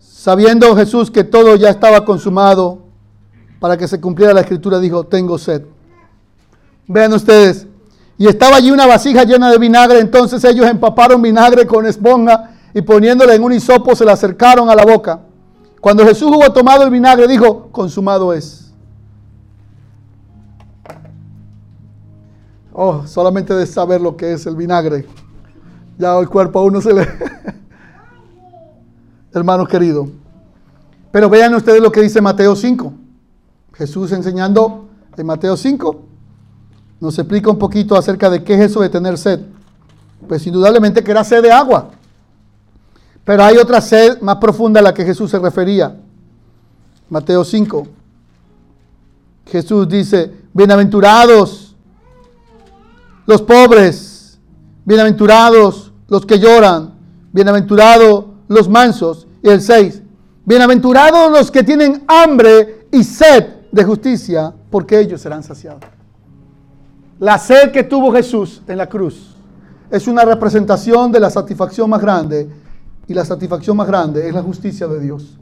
[0.00, 2.80] sabiendo Jesús que todo ya estaba consumado,
[3.60, 5.62] para que se cumpliera la escritura, dijo, tengo sed.
[6.86, 7.66] Vean ustedes,
[8.16, 12.82] y estaba allí una vasija llena de vinagre, entonces ellos empaparon vinagre con esponja y
[12.82, 15.20] poniéndole en un hisopo se la acercaron a la boca.
[15.80, 18.72] Cuando Jesús hubo tomado el vinagre, dijo, consumado es.
[22.72, 25.06] Oh, solamente de saber lo que es el vinagre.
[25.98, 27.08] Ya el cuerpo a uno se le...
[29.32, 30.08] Hermanos queridos.
[31.10, 32.92] Pero vean ustedes lo que dice Mateo 5.
[33.74, 36.04] Jesús enseñando en Mateo 5
[37.00, 39.40] nos explica un poquito acerca de qué es eso de tener sed.
[40.26, 41.90] Pues indudablemente que era sed de agua.
[43.28, 45.94] Pero hay otra sed más profunda a la que Jesús se refería.
[47.10, 47.86] Mateo 5.
[49.44, 51.76] Jesús dice, bienaventurados
[53.26, 54.38] los pobres,
[54.82, 56.94] bienaventurados los que lloran,
[57.30, 59.26] bienaventurados los mansos.
[59.42, 60.00] Y el 6,
[60.46, 65.82] bienaventurados los que tienen hambre y sed de justicia, porque ellos serán saciados.
[67.18, 69.36] La sed que tuvo Jesús en la cruz
[69.90, 72.67] es una representación de la satisfacción más grande.
[73.08, 75.38] Y la satisfacción más grande es la justicia de Dios.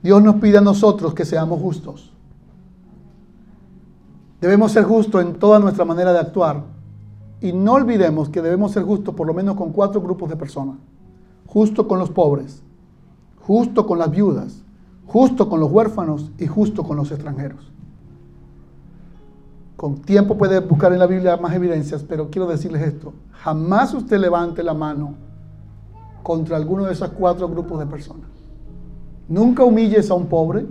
[0.00, 2.12] Dios nos pide a nosotros que seamos justos.
[4.40, 6.62] Debemos ser justos en toda nuestra manera de actuar.
[7.40, 10.76] Y no olvidemos que debemos ser justos por lo menos con cuatro grupos de personas.
[11.46, 12.62] Justo con los pobres,
[13.40, 14.62] justo con las viudas,
[15.06, 17.72] justo con los huérfanos y justo con los extranjeros.
[19.76, 23.12] Con tiempo puede buscar en la Biblia más evidencias, pero quiero decirles esto.
[23.32, 25.31] Jamás usted levante la mano
[26.22, 28.28] contra alguno de esos cuatro grupos de personas.
[29.28, 30.66] Nunca humilles a un pobre,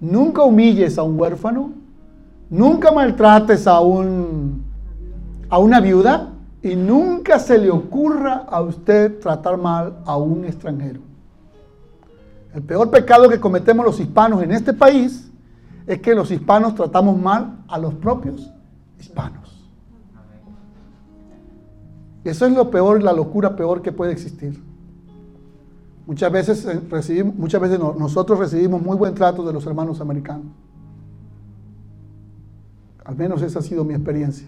[0.00, 1.72] nunca humilles a un huérfano,
[2.48, 4.64] nunca maltrates a, un,
[5.48, 6.32] a una viuda
[6.62, 11.00] y nunca se le ocurra a usted tratar mal a un extranjero.
[12.54, 15.30] El peor pecado que cometemos los hispanos en este país
[15.86, 18.50] es que los hispanos tratamos mal a los propios
[18.98, 19.49] hispanos.
[22.24, 24.62] Eso es lo peor, la locura peor que puede existir.
[26.06, 30.46] Muchas veces, eh, recibimos, muchas veces nosotros recibimos muy buen trato de los hermanos americanos.
[33.04, 34.46] Al menos esa ha sido mi experiencia.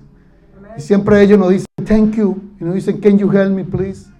[0.76, 4.10] Y siempre ellos nos dicen, thank you, y nos dicen, can you help me, please?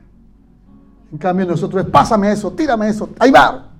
[1.10, 3.70] En cambio nosotros, pásame eso, tírame eso, ahí va.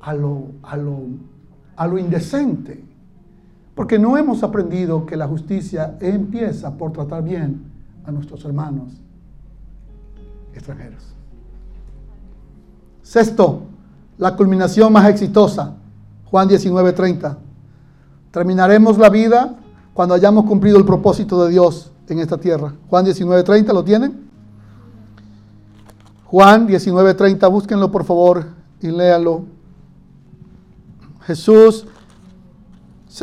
[0.00, 0.98] A lo, a lo,
[1.76, 2.82] a lo indecente.
[3.74, 7.71] Porque no hemos aprendido que la justicia empieza por tratar bien
[8.04, 8.92] a nuestros hermanos
[10.54, 11.02] extranjeros.
[13.02, 13.62] Sexto,
[14.18, 15.74] la culminación más exitosa,
[16.30, 17.38] Juan 19:30.
[18.30, 19.56] Terminaremos la vida
[19.92, 22.74] cuando hayamos cumplido el propósito de Dios en esta tierra.
[22.88, 24.30] Juan 19:30, ¿lo tienen?
[26.26, 28.46] Juan 19:30, búsquenlo por favor
[28.80, 29.44] y léanlo.
[31.26, 31.86] Jesús,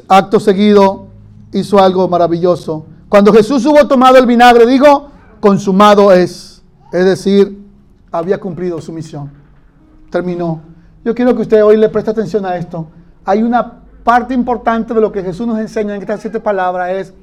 [0.07, 1.07] acto seguido,
[1.51, 2.85] hizo algo maravilloso.
[3.09, 6.63] Cuando Jesús hubo tomado el vinagre, digo, consumado es.
[6.93, 7.59] Es decir,
[8.11, 9.39] había cumplido su misión
[10.09, 10.61] terminó.
[11.05, 12.87] Yo quiero que usted hoy le preste atención a esto.
[13.25, 17.13] Hay una parte importante de lo que Jesús nos enseña en estas siete palabras, es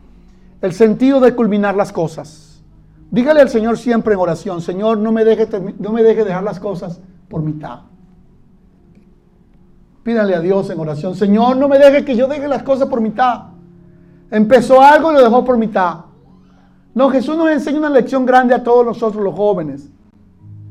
[0.62, 2.62] el sentido de culminar las cosas.
[3.10, 6.60] Dígale al Señor siempre en oración, Señor, no me deje, no me deje dejar las
[6.60, 7.80] cosas por mitad.
[10.02, 13.00] Pídale a Dios en oración, Señor, no me deje que yo deje las cosas por
[13.00, 13.46] mitad.
[14.30, 16.00] Empezó algo y lo dejó por mitad.
[16.94, 19.88] No, Jesús nos enseña una lección grande a todos nosotros los jóvenes,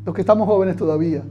[0.04, 1.24] los que estamos jóvenes todavía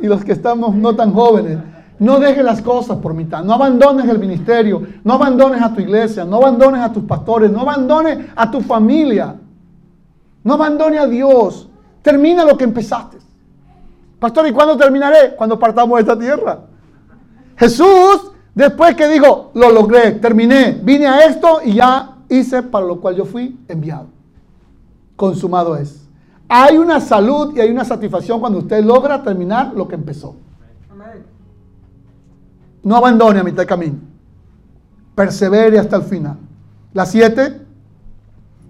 [0.00, 1.58] y los que estamos no tan jóvenes.
[1.98, 3.42] No dejes las cosas por mitad.
[3.42, 4.82] No abandones el ministerio.
[5.02, 6.24] No abandones a tu iglesia.
[6.24, 7.50] No abandones a tus pastores.
[7.50, 9.34] No abandones a tu familia.
[10.44, 11.68] No abandones a Dios.
[12.02, 13.18] Termina lo que empezaste.
[14.20, 15.34] Pastor, ¿y cuándo terminaré?
[15.36, 16.60] Cuando partamos de esta tierra.
[17.56, 23.00] Jesús, después que dijo, lo logré, terminé, vine a esto y ya hice para lo
[23.00, 24.06] cual yo fui enviado.
[25.14, 26.08] Consumado es.
[26.48, 30.34] Hay una salud y hay una satisfacción cuando usted logra terminar lo que empezó.
[32.82, 33.98] No abandone a mitad de camino.
[35.14, 36.36] Persevere hasta el final.
[36.92, 37.60] La siete,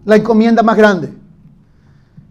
[0.05, 1.15] la encomienda más grande.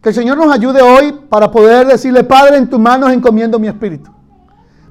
[0.02, 3.68] Que el Señor nos ayude hoy para poder decirle, Padre, en tus manos encomiendo mi
[3.68, 4.12] espíritu.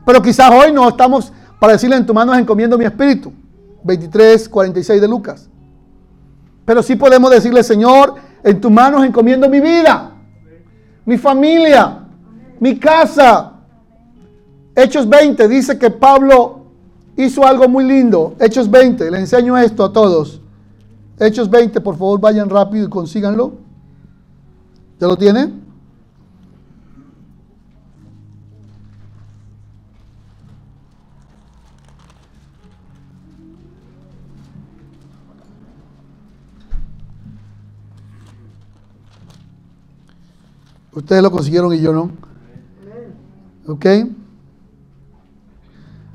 [0.04, 3.32] Pero quizás hoy no estamos para decirle, en tus manos encomiendo mi espíritu.
[3.84, 5.48] 23, 46 de Lucas.
[6.64, 10.12] Pero sí podemos decirle, Señor, en tus manos encomiendo mi vida
[11.06, 12.00] mi familia,
[12.60, 13.52] mi casa.
[14.74, 16.66] Hechos 20 dice que Pablo
[17.16, 18.34] hizo algo muy lindo.
[18.38, 20.42] Hechos 20, le enseño esto a todos.
[21.18, 23.52] Hechos 20, por favor, vayan rápido y consíganlo.
[25.00, 25.64] ¿Ya lo tienen?
[40.96, 42.10] Ustedes lo consiguieron y yo no.
[43.68, 43.84] ¿Ok?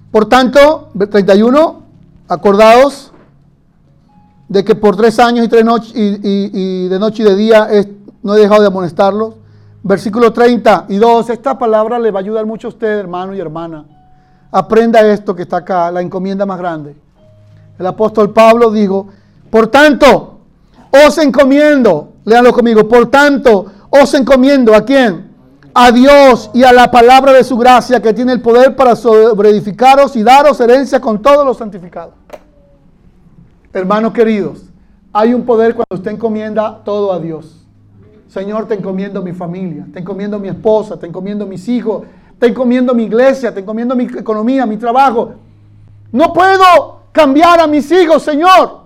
[0.10, 1.84] Por tanto, 31,
[2.28, 3.12] acordados
[4.50, 7.68] de que por tres años y, tres noches, y, de noche y de día
[8.24, 9.36] no he dejado de amonestarlos.
[9.84, 13.40] Versículo 30 y 2, esta palabra le va a ayudar mucho a usted, hermano y
[13.40, 13.86] hermana.
[14.52, 16.96] Aprenda esto que está acá, la encomienda más grande.
[17.78, 19.08] El apóstol Pablo dijo,
[19.52, 20.40] por tanto,
[21.06, 25.30] os encomiendo, léanlo conmigo, por tanto, os encomiendo a quién?
[25.74, 30.16] A Dios y a la palabra de su gracia que tiene el poder para sobreedificaros
[30.16, 32.14] y daros herencia con todos los santificados.
[33.74, 34.64] Hermanos queridos,
[35.14, 37.66] hay un poder cuando usted encomienda todo a Dios.
[38.28, 42.04] Señor, te encomiendo mi familia, te encomiendo mi esposa, te encomiendo mis hijos,
[42.40, 45.34] te encomiendo mi iglesia, te encomiendo mi economía, mi trabajo.
[46.14, 48.82] No puedo cambiar a mis hijos, Señor.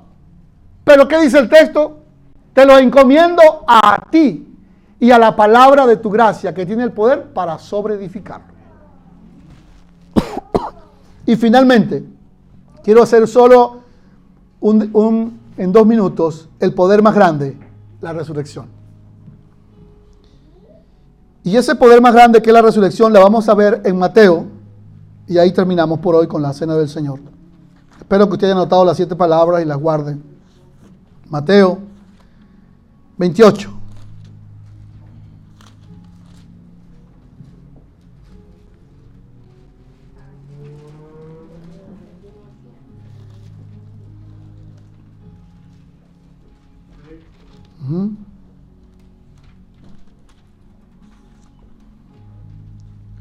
[0.83, 1.99] Pero ¿qué dice el texto?
[2.53, 4.44] Te lo encomiendo a ti
[5.05, 8.47] y a la palabra de tu gracia que tiene el poder para sobreedificarlo.
[11.27, 12.03] y finalmente,
[12.83, 13.81] quiero hacer solo
[14.61, 17.55] un, en dos minutos el poder más grande,
[18.01, 18.65] la resurrección.
[21.43, 24.47] Y ese poder más grande que es la resurrección la vamos a ver en Mateo.
[25.27, 27.19] Y ahí terminamos por hoy con la cena del Señor.
[27.99, 30.17] Espero que usted haya notado las siete palabras y las guarde.
[31.29, 31.77] Mateo
[33.19, 33.74] 28.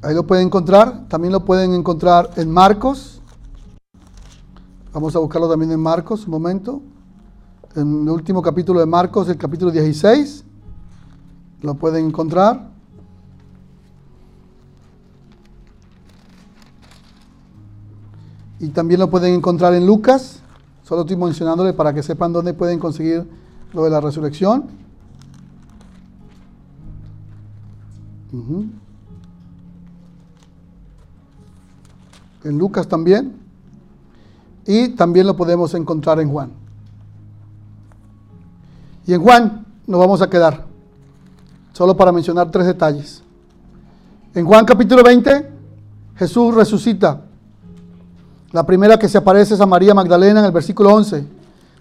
[0.02, 1.08] Ahí lo pueden encontrar.
[1.08, 3.20] También lo pueden encontrar en Marcos.
[4.92, 6.82] Vamos a buscarlo también en Marcos un momento.
[7.74, 10.44] En el último capítulo de Marcos, el capítulo 16.
[11.62, 12.70] Lo pueden encontrar.
[18.60, 20.40] Y también lo pueden encontrar en Lucas.
[20.84, 23.26] Solo estoy mencionándole para que sepan dónde pueden conseguir
[23.74, 24.84] lo de la resurrección.
[32.44, 33.36] en Lucas también,
[34.66, 36.50] y también lo podemos encontrar en Juan.
[39.06, 40.64] Y en Juan nos vamos a quedar,
[41.72, 43.22] solo para mencionar tres detalles.
[44.34, 45.50] En Juan capítulo 20,
[46.16, 47.22] Jesús resucita.
[48.52, 51.26] La primera que se aparece es a María Magdalena en el versículo 11.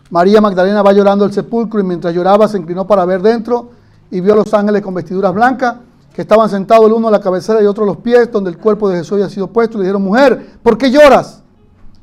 [0.10, 3.72] María Magdalena va llorando al sepulcro y mientras lloraba se inclinó para ver dentro
[4.12, 5.76] y vio a los ángeles con vestiduras blancas
[6.14, 8.58] que estaban sentados el uno a la cabecera y otro a los pies, donde el
[8.58, 11.42] cuerpo de Jesús había sido puesto, le dijeron, mujer, ¿por qué lloras?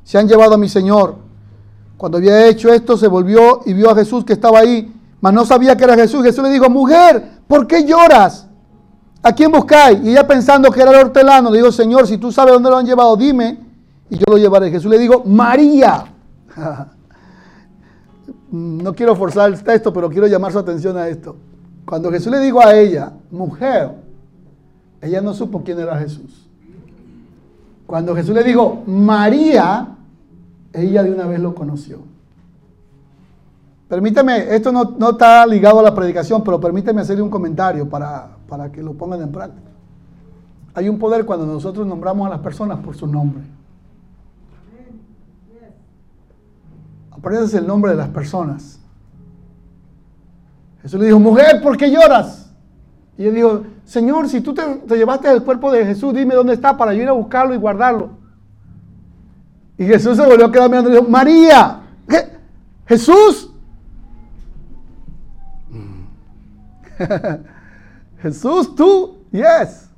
[0.02, 1.14] Se han llevado a mi Señor.
[1.96, 5.44] Cuando había hecho esto, se volvió y vio a Jesús que estaba ahí, mas no
[5.44, 6.24] sabía que era Jesús.
[6.24, 8.48] Jesús le dijo, mujer, ¿por qué lloras?
[9.22, 10.00] ¿A quién buscáis?
[10.02, 12.78] Y ella pensando que era el hortelano, le dijo, Señor, si tú sabes dónde lo
[12.78, 13.60] han llevado, dime,
[14.08, 14.70] y yo lo llevaré.
[14.70, 16.04] Jesús le dijo, María.
[18.50, 21.36] no quiero forzar el texto, pero quiero llamar su atención a esto.
[21.84, 23.90] Cuando Jesús le dijo a ella, mujer,
[25.00, 26.48] ella no supo quién era Jesús.
[27.86, 29.96] Cuando Jesús le dijo, María,
[30.72, 31.98] ella de una vez lo conoció.
[33.88, 38.70] Permíteme, esto no, está ligado a la predicación, pero permíteme hacerle un comentario para, para
[38.70, 39.68] que lo pongan en práctica.
[40.74, 43.42] Hay un poder cuando nosotros nombramos a las personas por su nombre.
[47.20, 48.80] Aparece el nombre de las personas.
[50.80, 52.50] Jesús le dijo, mujer, ¿por qué lloras?
[53.18, 54.62] Y él dijo, Señor, si tú te,
[54.96, 58.12] llevaste el cuerpo de Jesús, dime dónde está para yo ir a buscarlo y guardarlo.
[59.76, 61.82] Y Jesús se volvió a quedar mirando y dijo, María.
[62.86, 63.52] Jesús.
[68.22, 69.90] Jesús, tú, yes.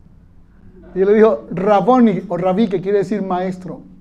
[0.97, 3.92] Y él le dijo, Raboni o Rabí, que quiere decir maestro.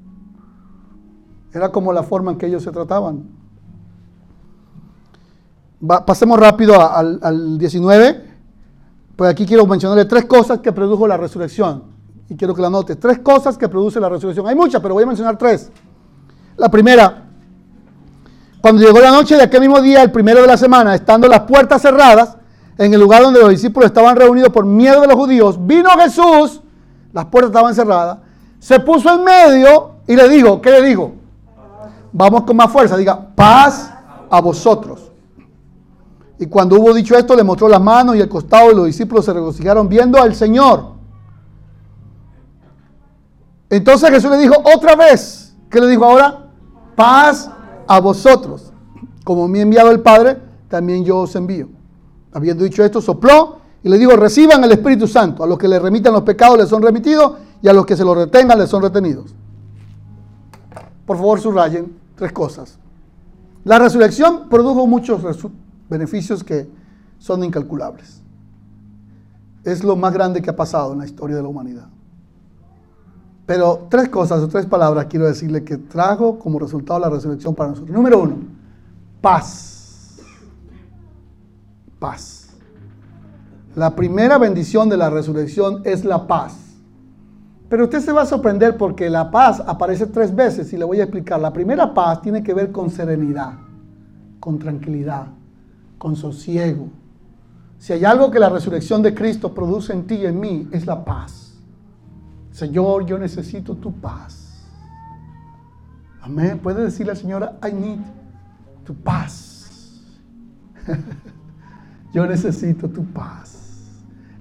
[1.54, 3.42] Era como la forma en que ellos se trataban
[6.06, 8.32] pasemos rápido al, 19.
[9.16, 11.84] Pues aquí quiero mencionarle tres cosas que produjo la resurrección.
[12.30, 12.96] Y quiero que la note.
[12.96, 14.48] Tres cosas que produce la resurrección.
[14.48, 15.70] Hay muchas, pero voy a mencionar tres.
[16.56, 17.26] La primera,
[18.62, 21.42] cuando llegó la noche de aquel mismo día, el primero de la semana, estando las
[21.42, 22.38] puertas cerradas,
[22.78, 26.62] en el lugar donde los discípulos estaban reunidos por miedo de los judíos, vino Jesús,
[27.12, 28.20] las puertas estaban cerradas,
[28.60, 31.14] se puso en medio y le dijo, ¿qué le dijo?
[32.14, 33.94] Vamos con más fuerza, diga, paz
[34.30, 35.12] a vosotros.
[36.40, 39.26] Y cuando hubo dicho esto, le mostró las manos y el costado y los discípulos
[39.26, 40.94] se regocijaron viendo al Señor.
[43.70, 46.50] Entonces Jesús le dijo otra vez, ¿qué le dijo ahora?
[46.96, 47.50] Paz
[47.88, 48.74] a vosotros.
[49.24, 51.70] Como me ha enviado el Padre, también yo os envío.
[52.34, 55.44] Habiendo dicho esto, sopló y le dijo, reciban el Espíritu Santo.
[55.44, 58.04] A los que le remitan los pecados les son remitidos y a los que se
[58.04, 59.36] los retengan les son retenidos.
[61.06, 62.78] Por favor, subrayen tres cosas.
[63.64, 65.22] La resurrección produjo muchos
[65.90, 66.68] beneficios que
[67.20, 68.22] son incalculables.
[69.64, 71.88] Es lo más grande que ha pasado en la historia de la humanidad.
[73.46, 77.72] Pero tres cosas o tres palabras quiero decirle que trajo como resultado la resurrección para
[77.72, 77.96] nosotros.
[77.96, 78.38] Número uno,
[79.22, 80.18] paz.
[82.00, 82.50] Paz.
[83.76, 86.56] La primera bendición de la resurrección es la paz.
[87.72, 91.00] Pero usted se va a sorprender porque la paz aparece tres veces y le voy
[91.00, 91.40] a explicar.
[91.40, 93.54] La primera paz tiene que ver con serenidad,
[94.42, 95.28] con tranquilidad,
[95.98, 96.90] con sosiego.
[97.78, 100.86] Si hay algo que la resurrección de Cristo produce en ti y en mí, es
[100.86, 101.54] la paz.
[102.52, 104.66] Señor, yo necesito tu paz.
[106.22, 106.60] Amén.
[106.60, 108.00] Puede decirle al Señor, I need
[108.84, 110.02] tu paz.
[112.14, 113.88] Yo necesito tu paz.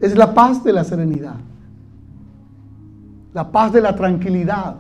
[0.00, 1.36] Es la paz de la serenidad.
[3.32, 4.76] La paz de la tranquilidad,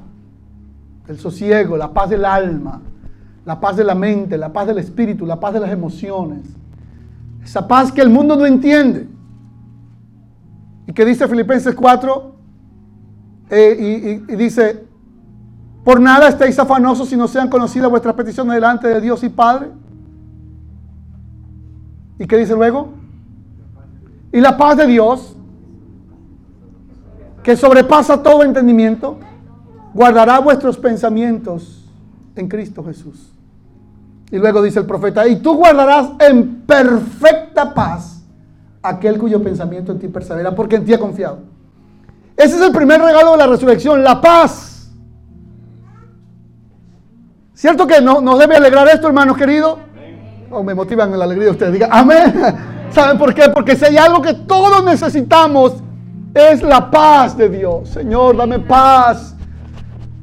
[1.08, 2.80] el sosiego, la paz del alma,
[3.44, 6.42] la paz de la mente, la paz del espíritu, la paz de las emociones.
[7.42, 9.08] Esa paz que el mundo no entiende.
[10.86, 12.34] Y que dice Filipenses 4,
[13.50, 14.84] eh, y, y dice,
[15.84, 19.70] por nada estéis afanosos si no sean conocidas vuestras peticiones delante de Dios y Padre.
[22.18, 22.90] ¿Y qué dice luego?
[24.32, 25.36] Y la paz de Dios,
[27.42, 29.18] que sobrepasa todo entendimiento,
[29.94, 31.84] guardará vuestros pensamientos
[32.36, 33.32] en Cristo Jesús.
[34.30, 38.22] Y luego dice el profeta, y tú guardarás en perfecta paz
[38.82, 41.38] aquel cuyo pensamiento en ti persevera, porque en ti ha confiado.
[42.36, 44.90] Ese es el primer regalo de la resurrección, la paz.
[47.52, 49.78] ¿Cierto que no, nos debe alegrar esto, hermanos queridos?
[50.50, 51.72] O me motivan en la alegría de ustedes.
[51.72, 52.32] Digan, amén.
[52.90, 53.50] ¿Saben por qué?
[53.50, 55.74] Porque si hay algo que todos necesitamos,
[56.34, 57.88] es la paz de Dios.
[57.88, 59.34] Señor, dame paz.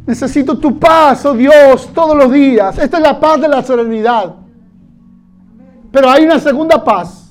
[0.06, 2.78] Necesito tu paz, oh Dios, todos los días.
[2.78, 4.36] Esta es la paz de la serenidad.
[5.92, 7.26] Pero hay una segunda paz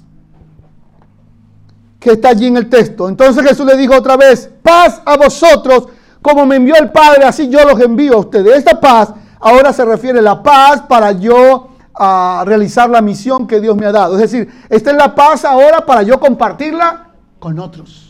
[1.99, 3.09] que está allí en el texto.
[3.09, 5.89] Entonces Jesús le dijo otra vez, paz a vosotros,
[6.21, 8.59] como me envió el Padre, así yo los envío a ustedes.
[8.59, 13.59] Esta paz ahora se refiere a la paz para yo a realizar la misión que
[13.59, 14.17] Dios me ha dado.
[14.17, 17.09] Es decir, esta es la paz ahora para yo compartirla
[17.39, 18.06] con otros.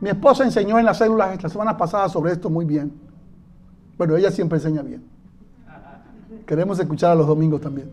[0.00, 2.92] Mi esposa enseñó en las células la semana pasada sobre esto muy bien.
[3.96, 5.04] Bueno, ella siempre enseña bien.
[6.46, 7.90] Queremos escuchar a los domingos también.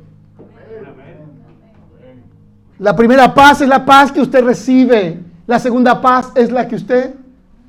[2.77, 5.19] La primera paz es la paz que usted recibe.
[5.47, 7.15] La segunda paz es la que usted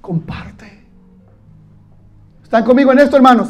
[0.01, 0.85] comparte.
[2.43, 3.49] ¿Están conmigo en esto, hermanos?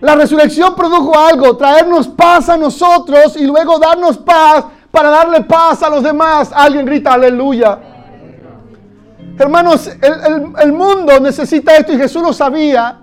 [0.00, 5.82] La resurrección produjo algo, traernos paz a nosotros y luego darnos paz para darle paz
[5.82, 6.50] a los demás.
[6.54, 7.95] Alguien grita aleluya.
[9.38, 9.90] Hermanos,
[10.62, 13.00] el, mundo necesita esto y Jesús lo sabía,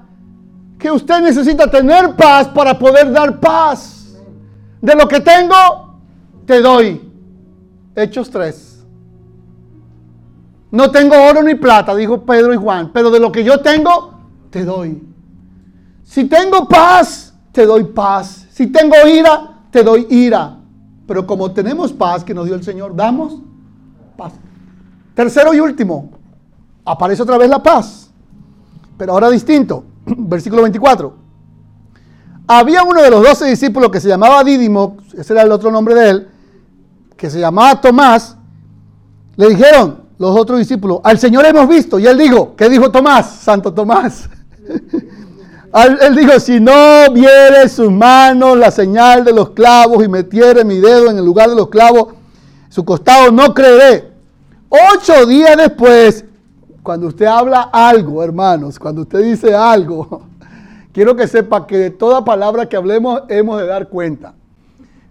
[0.79, 4.15] que usted necesita tener paz para poder dar paz.
[4.81, 5.99] De lo que tengo,
[6.45, 7.09] te doy.
[7.95, 8.85] Hechos 3.
[10.71, 14.19] No tengo oro ni plata, dijo Pedro y Juan, pero de lo que yo tengo,
[14.49, 15.03] te doy.
[16.03, 18.47] Si tengo paz, te doy paz.
[18.51, 20.57] Si tengo ira, te doy ira.
[21.07, 23.37] Pero como tenemos paz que nos dio el Señor, damos
[24.17, 24.33] paz.
[25.13, 26.09] Tercero y último,
[26.85, 28.09] aparece otra vez la paz.
[28.97, 29.83] Pero ahora distinto.
[30.05, 31.13] Versículo 24.
[32.47, 35.95] Había uno de los doce discípulos que se llamaba Dídimo, ese era el otro nombre
[35.95, 36.27] de él,
[37.15, 38.35] que se llamaba Tomás.
[39.37, 41.99] Le dijeron los otros discípulos, al Señor hemos visto.
[41.99, 43.29] Y él dijo, ¿qué dijo Tomás?
[43.29, 44.29] Santo Tomás.
[46.01, 50.79] Él dijo, si no viere sus manos la señal de los clavos y metiere mi
[50.79, 52.09] dedo en el lugar de los clavos,
[52.69, 54.11] su costado no creeré.
[54.69, 56.25] Ocho días después,
[56.83, 60.27] cuando usted habla algo, hermanos, cuando usted dice algo,
[60.93, 64.35] quiero que sepa que de toda palabra que hablemos hemos de dar cuenta.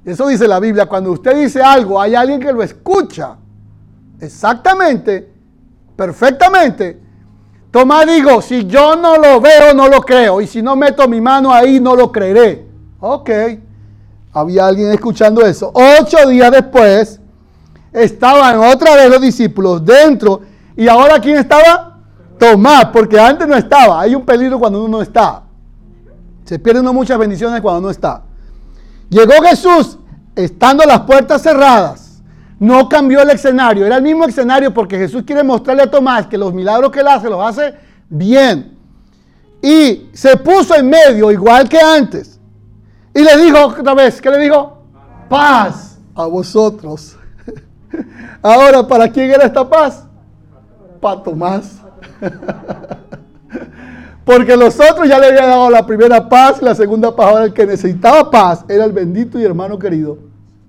[0.05, 3.37] Eso dice la Biblia, cuando usted dice algo, hay alguien que lo escucha
[4.20, 5.33] exactamente,
[5.97, 7.01] perfectamente,
[7.73, 10.43] Tomás dijo, si yo no lo veo, no lo creo.
[10.43, 12.66] Y si no meto mi mano ahí, no lo creeré.
[13.01, 13.31] Ok.
[14.35, 15.73] Había alguien escuchando eso.
[15.73, 17.18] Ocho días después,
[17.91, 20.43] estaban otra vez los discípulos dentro.
[20.77, 21.99] Y ahora, ¿quién estaba?
[22.39, 24.01] Tomás, porque antes no estaba.
[24.01, 25.43] Hay un peligro cuando uno no está.
[26.45, 28.23] Se pierden muchas bendiciones cuando no está.
[29.09, 29.99] Llegó Jesús,
[30.35, 32.23] estando las puertas cerradas.
[32.59, 36.39] No cambió el escenario, era el mismo escenario porque Jesús quiere mostrarle a Tomás que
[36.39, 37.75] los milagros que él hace los hace
[38.09, 38.79] bien.
[39.61, 42.39] Y se puso en medio igual que antes.
[43.14, 44.79] Y le dijo otra vez, ¿qué le dijo?
[45.29, 47.16] Paz a vosotros.
[48.43, 50.05] Ahora, ¿para quién era esta paz?
[51.03, 51.82] Para Tomás.
[54.24, 57.26] Porque los otros ya le habían dado la primera paz y la segunda paz.
[57.26, 60.16] Ahora el que necesitaba paz era el bendito y hermano querido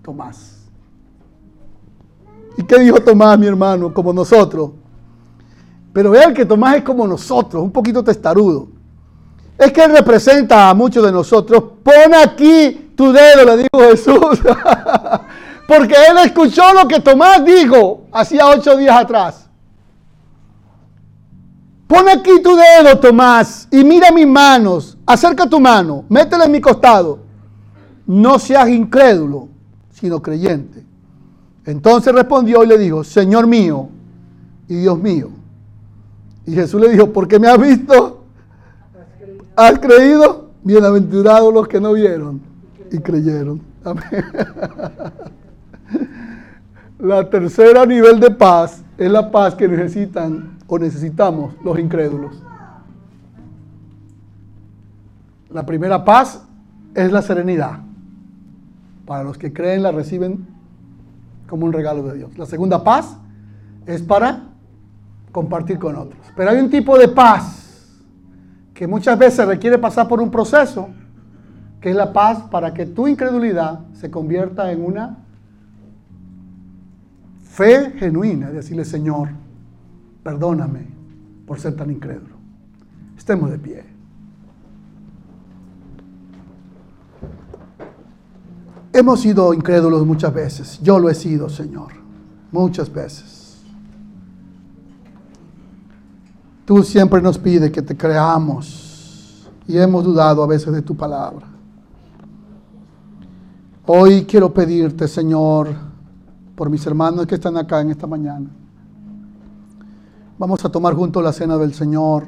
[0.01, 0.63] Tomás.
[2.57, 3.93] ¿Y qué dijo Tomás, mi hermano?
[3.93, 4.71] Como nosotros.
[5.93, 8.69] Pero vean que Tomás es como nosotros, un poquito testarudo.
[9.55, 11.63] Es que él representa a muchos de nosotros.
[11.83, 14.41] Pon aquí tu dedo, le dijo Jesús.
[15.67, 19.43] Porque él escuchó lo que Tomás dijo hacía ocho días atrás.
[21.93, 24.97] Pon aquí tu dedo, Tomás, y mira mis manos.
[25.05, 27.19] Acerca tu mano, métela en mi costado.
[28.07, 29.47] No seas incrédulo,
[29.91, 30.83] sino creyente.
[31.67, 33.89] Entonces respondió y le dijo, Señor mío
[34.67, 35.29] y Dios mío.
[36.47, 38.23] Y Jesús le dijo, ¿por qué me has visto?
[39.55, 40.49] ¿Has creído?
[40.63, 42.41] Bienaventurados los que no vieron
[42.91, 43.61] y creyeron.
[43.83, 44.03] Amén.
[46.97, 52.41] La tercera nivel de paz es la paz que necesitan o necesitamos los incrédulos.
[55.49, 56.43] La primera paz
[56.95, 57.79] es la serenidad.
[59.05, 60.47] Para los que creen la reciben
[61.47, 62.37] como un regalo de Dios.
[62.37, 63.17] La segunda paz
[63.85, 64.43] es para
[65.31, 66.19] compartir con otros.
[66.35, 67.63] Pero hay un tipo de paz
[68.73, 70.89] que muchas veces requiere pasar por un proceso,
[71.79, 75.17] que es la paz para que tu incredulidad se convierta en una
[77.43, 79.29] fe genuina, decirle, Señor,
[80.23, 80.87] perdóname
[81.45, 82.35] por ser tan incrédulo.
[83.17, 83.85] Estemos de pie.
[88.93, 90.79] Hemos sido incrédulos muchas veces.
[90.81, 91.93] Yo lo he sido, Señor.
[92.51, 93.63] Muchas veces.
[96.65, 101.47] Tú siempre nos pides que te creamos y hemos dudado a veces de tu palabra.
[103.85, 105.69] Hoy quiero pedirte, Señor,
[106.55, 108.49] por mis hermanos que están acá en esta mañana.
[110.37, 112.27] Vamos a tomar juntos la cena del Señor.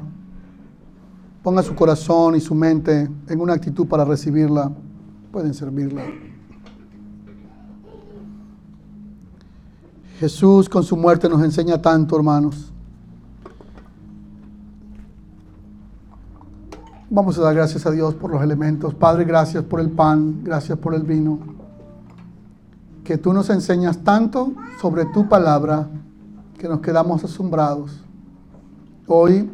[1.42, 4.70] Ponga su corazón y su mente en una actitud para recibirla.
[5.32, 6.02] Pueden servirla.
[10.18, 12.72] Jesús con su muerte nos enseña tanto, hermanos.
[17.10, 18.94] Vamos a dar gracias a Dios por los elementos.
[18.94, 21.56] Padre, gracias por el pan, gracias por el vino
[23.06, 25.88] que tú nos enseñas tanto sobre tu palabra
[26.56, 28.00] que nos quedamos asombrados.
[29.06, 29.50] Hoy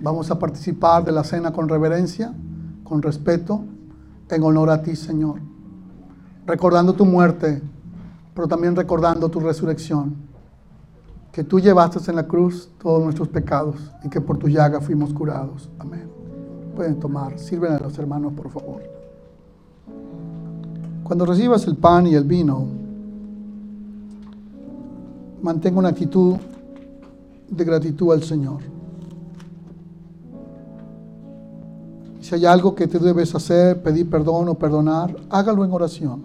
[0.00, 2.32] vamos a participar de la cena con reverencia,
[2.84, 3.64] con respeto,
[4.28, 5.40] en honor a ti, Señor.
[6.46, 7.60] Recordando tu muerte,
[8.34, 10.14] pero también recordando tu resurrección.
[11.32, 15.12] Que tú llevaste en la cruz todos nuestros pecados y que por tu llaga fuimos
[15.12, 15.68] curados.
[15.78, 16.08] Amén.
[16.74, 17.38] Pueden tomar.
[17.38, 18.82] Sirven a los hermanos, por favor.
[21.02, 22.79] Cuando recibas el pan y el vino,
[25.42, 26.36] mantenga una actitud
[27.48, 28.60] de gratitud al Señor.
[32.20, 36.22] Si hay algo que te debes hacer, pedir perdón o perdonar, hágalo en oración.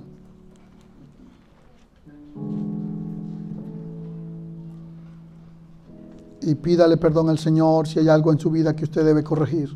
[6.41, 9.76] Y pídale perdón al Señor si hay algo en su vida que usted debe corregir.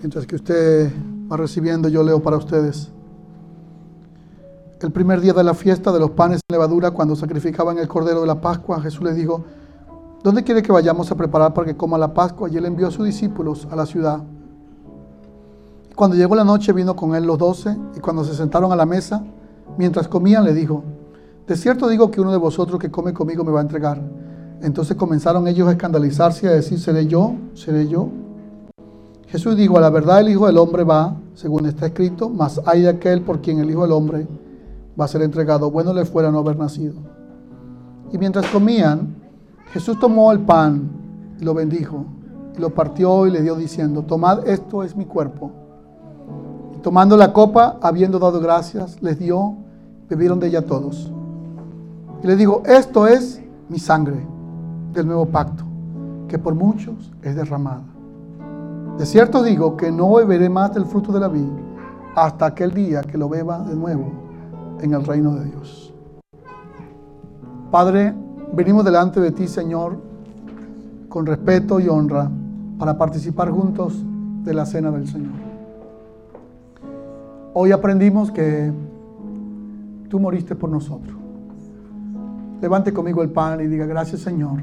[0.00, 0.90] Mientras que usted
[1.30, 2.90] va recibiendo, yo leo para ustedes.
[4.80, 8.22] El primer día de la fiesta de los panes de levadura, cuando sacrificaban el cordero
[8.22, 9.44] de la Pascua, Jesús les dijo,
[10.24, 12.48] ¿dónde quiere que vayamos a preparar para que coma la Pascua?
[12.48, 14.22] Y él envió a sus discípulos a la ciudad.
[15.94, 18.86] Cuando llegó la noche vino con él los doce y cuando se sentaron a la
[18.86, 19.22] mesa,
[19.76, 20.82] mientras comían le dijo,
[21.46, 24.00] de cierto digo que uno de vosotros que come conmigo me va a entregar.
[24.62, 27.34] Entonces comenzaron ellos a escandalizarse y a decir, ¿seré yo?
[27.52, 28.08] ¿Seré yo?
[29.30, 32.82] Jesús dijo, a la verdad el Hijo del Hombre va, según está escrito, mas hay
[32.82, 34.26] de aquel por quien el Hijo del Hombre
[35.00, 35.70] va a ser entregado.
[35.70, 36.94] Bueno le fuera no haber nacido.
[38.12, 39.14] Y mientras comían,
[39.72, 40.90] Jesús tomó el pan
[41.40, 42.06] y lo bendijo,
[42.56, 45.52] y lo partió y le dio diciendo, tomad esto es mi cuerpo.
[46.74, 49.54] Y tomando la copa, habiendo dado gracias, les dio,
[50.08, 51.12] bebieron de ella todos.
[52.24, 54.26] Y le dijo, esto es mi sangre
[54.92, 55.62] del nuevo pacto,
[56.26, 57.89] que por muchos es derramada.
[59.00, 61.48] De cierto digo que no beberé más del fruto de la vid
[62.14, 64.12] hasta aquel día que lo beba de nuevo
[64.82, 65.94] en el reino de Dios.
[67.70, 68.12] Padre,
[68.52, 69.96] venimos delante de ti, Señor,
[71.08, 72.30] con respeto y honra
[72.78, 74.04] para participar juntos
[74.44, 75.32] de la cena del Señor.
[77.54, 78.70] Hoy aprendimos que
[80.10, 81.16] tú moriste por nosotros.
[82.60, 84.60] Levante conmigo el pan y diga gracias, Señor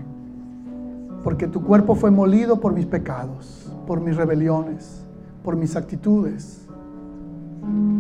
[1.27, 5.03] porque tu cuerpo fue molido por mis pecados, por mis rebeliones,
[5.43, 6.67] por mis actitudes.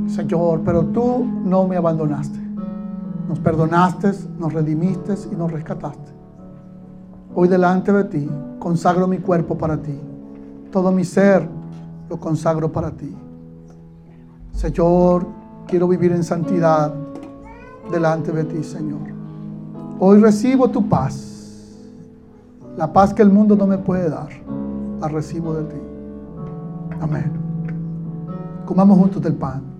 [0.07, 2.37] Señor, pero tú no me abandonaste.
[3.27, 6.11] Nos perdonaste, nos redimiste y nos rescataste.
[7.33, 8.29] Hoy delante de ti
[8.59, 9.99] consagro mi cuerpo para ti.
[10.71, 11.47] Todo mi ser
[12.09, 13.15] lo consagro para ti.
[14.51, 15.25] Señor,
[15.67, 16.93] quiero vivir en santidad
[17.91, 19.01] delante de ti, Señor.
[19.99, 21.37] Hoy recibo tu paz
[22.77, 24.29] la paz que el mundo no me puede dar,
[24.99, 25.81] la recibo de ti.
[26.99, 27.31] Amén.
[28.65, 29.76] Comamos juntos del pan.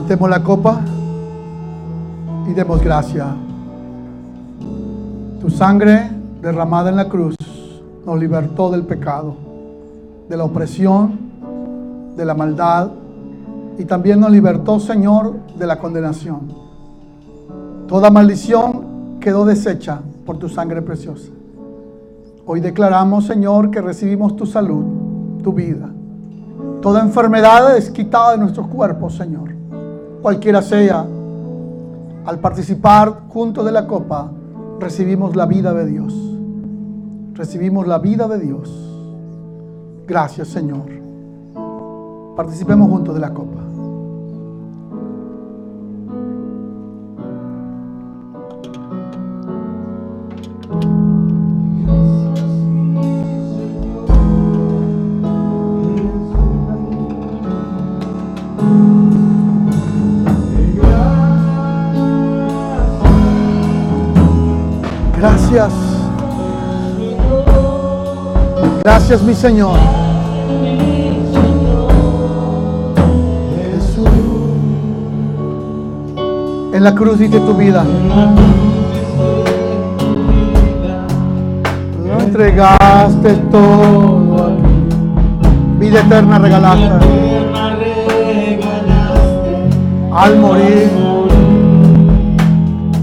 [0.00, 0.80] Levantemos la copa
[2.48, 3.36] y demos gracia.
[5.42, 7.36] Tu sangre derramada en la cruz
[8.06, 9.36] nos libertó del pecado,
[10.26, 11.18] de la opresión,
[12.16, 12.88] de la maldad
[13.78, 16.48] y también nos libertó, Señor, de la condenación.
[17.86, 21.28] Toda maldición quedó deshecha por tu sangre preciosa.
[22.46, 25.90] Hoy declaramos, Señor, que recibimos tu salud, tu vida.
[26.80, 29.59] Toda enfermedad es quitada de nuestros cuerpos, Señor.
[30.22, 31.06] Cualquiera sea,
[32.26, 34.30] al participar junto de la copa,
[34.78, 36.14] recibimos la vida de Dios.
[37.32, 38.70] Recibimos la vida de Dios.
[40.06, 40.90] Gracias, Señor.
[42.36, 43.69] Participemos juntos de la copa.
[68.82, 69.78] Gracias, mi Señor.
[76.72, 77.84] En la cruz diste tu vida.
[82.06, 85.78] Lo entregaste todo aquí.
[85.78, 86.90] Vida eterna regalaste.
[90.10, 90.90] Al morir.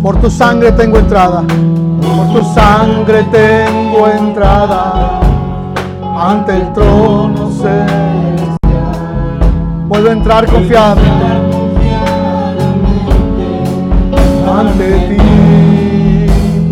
[0.02, 1.44] Por tu sangre tengo entrada.
[2.02, 5.07] Por tu sangre tengo entrada
[6.20, 8.58] ante el trono celestial.
[9.88, 11.26] Vuelvo a entrar confiadamente
[14.50, 15.18] ante ti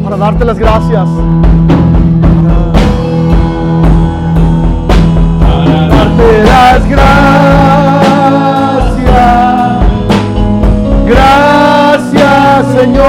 [0.04, 1.08] para darte las gracias.
[5.40, 7.86] Para darte las gracias.
[11.06, 13.06] Gracias Señor.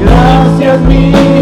[0.00, 1.35] Gracias mi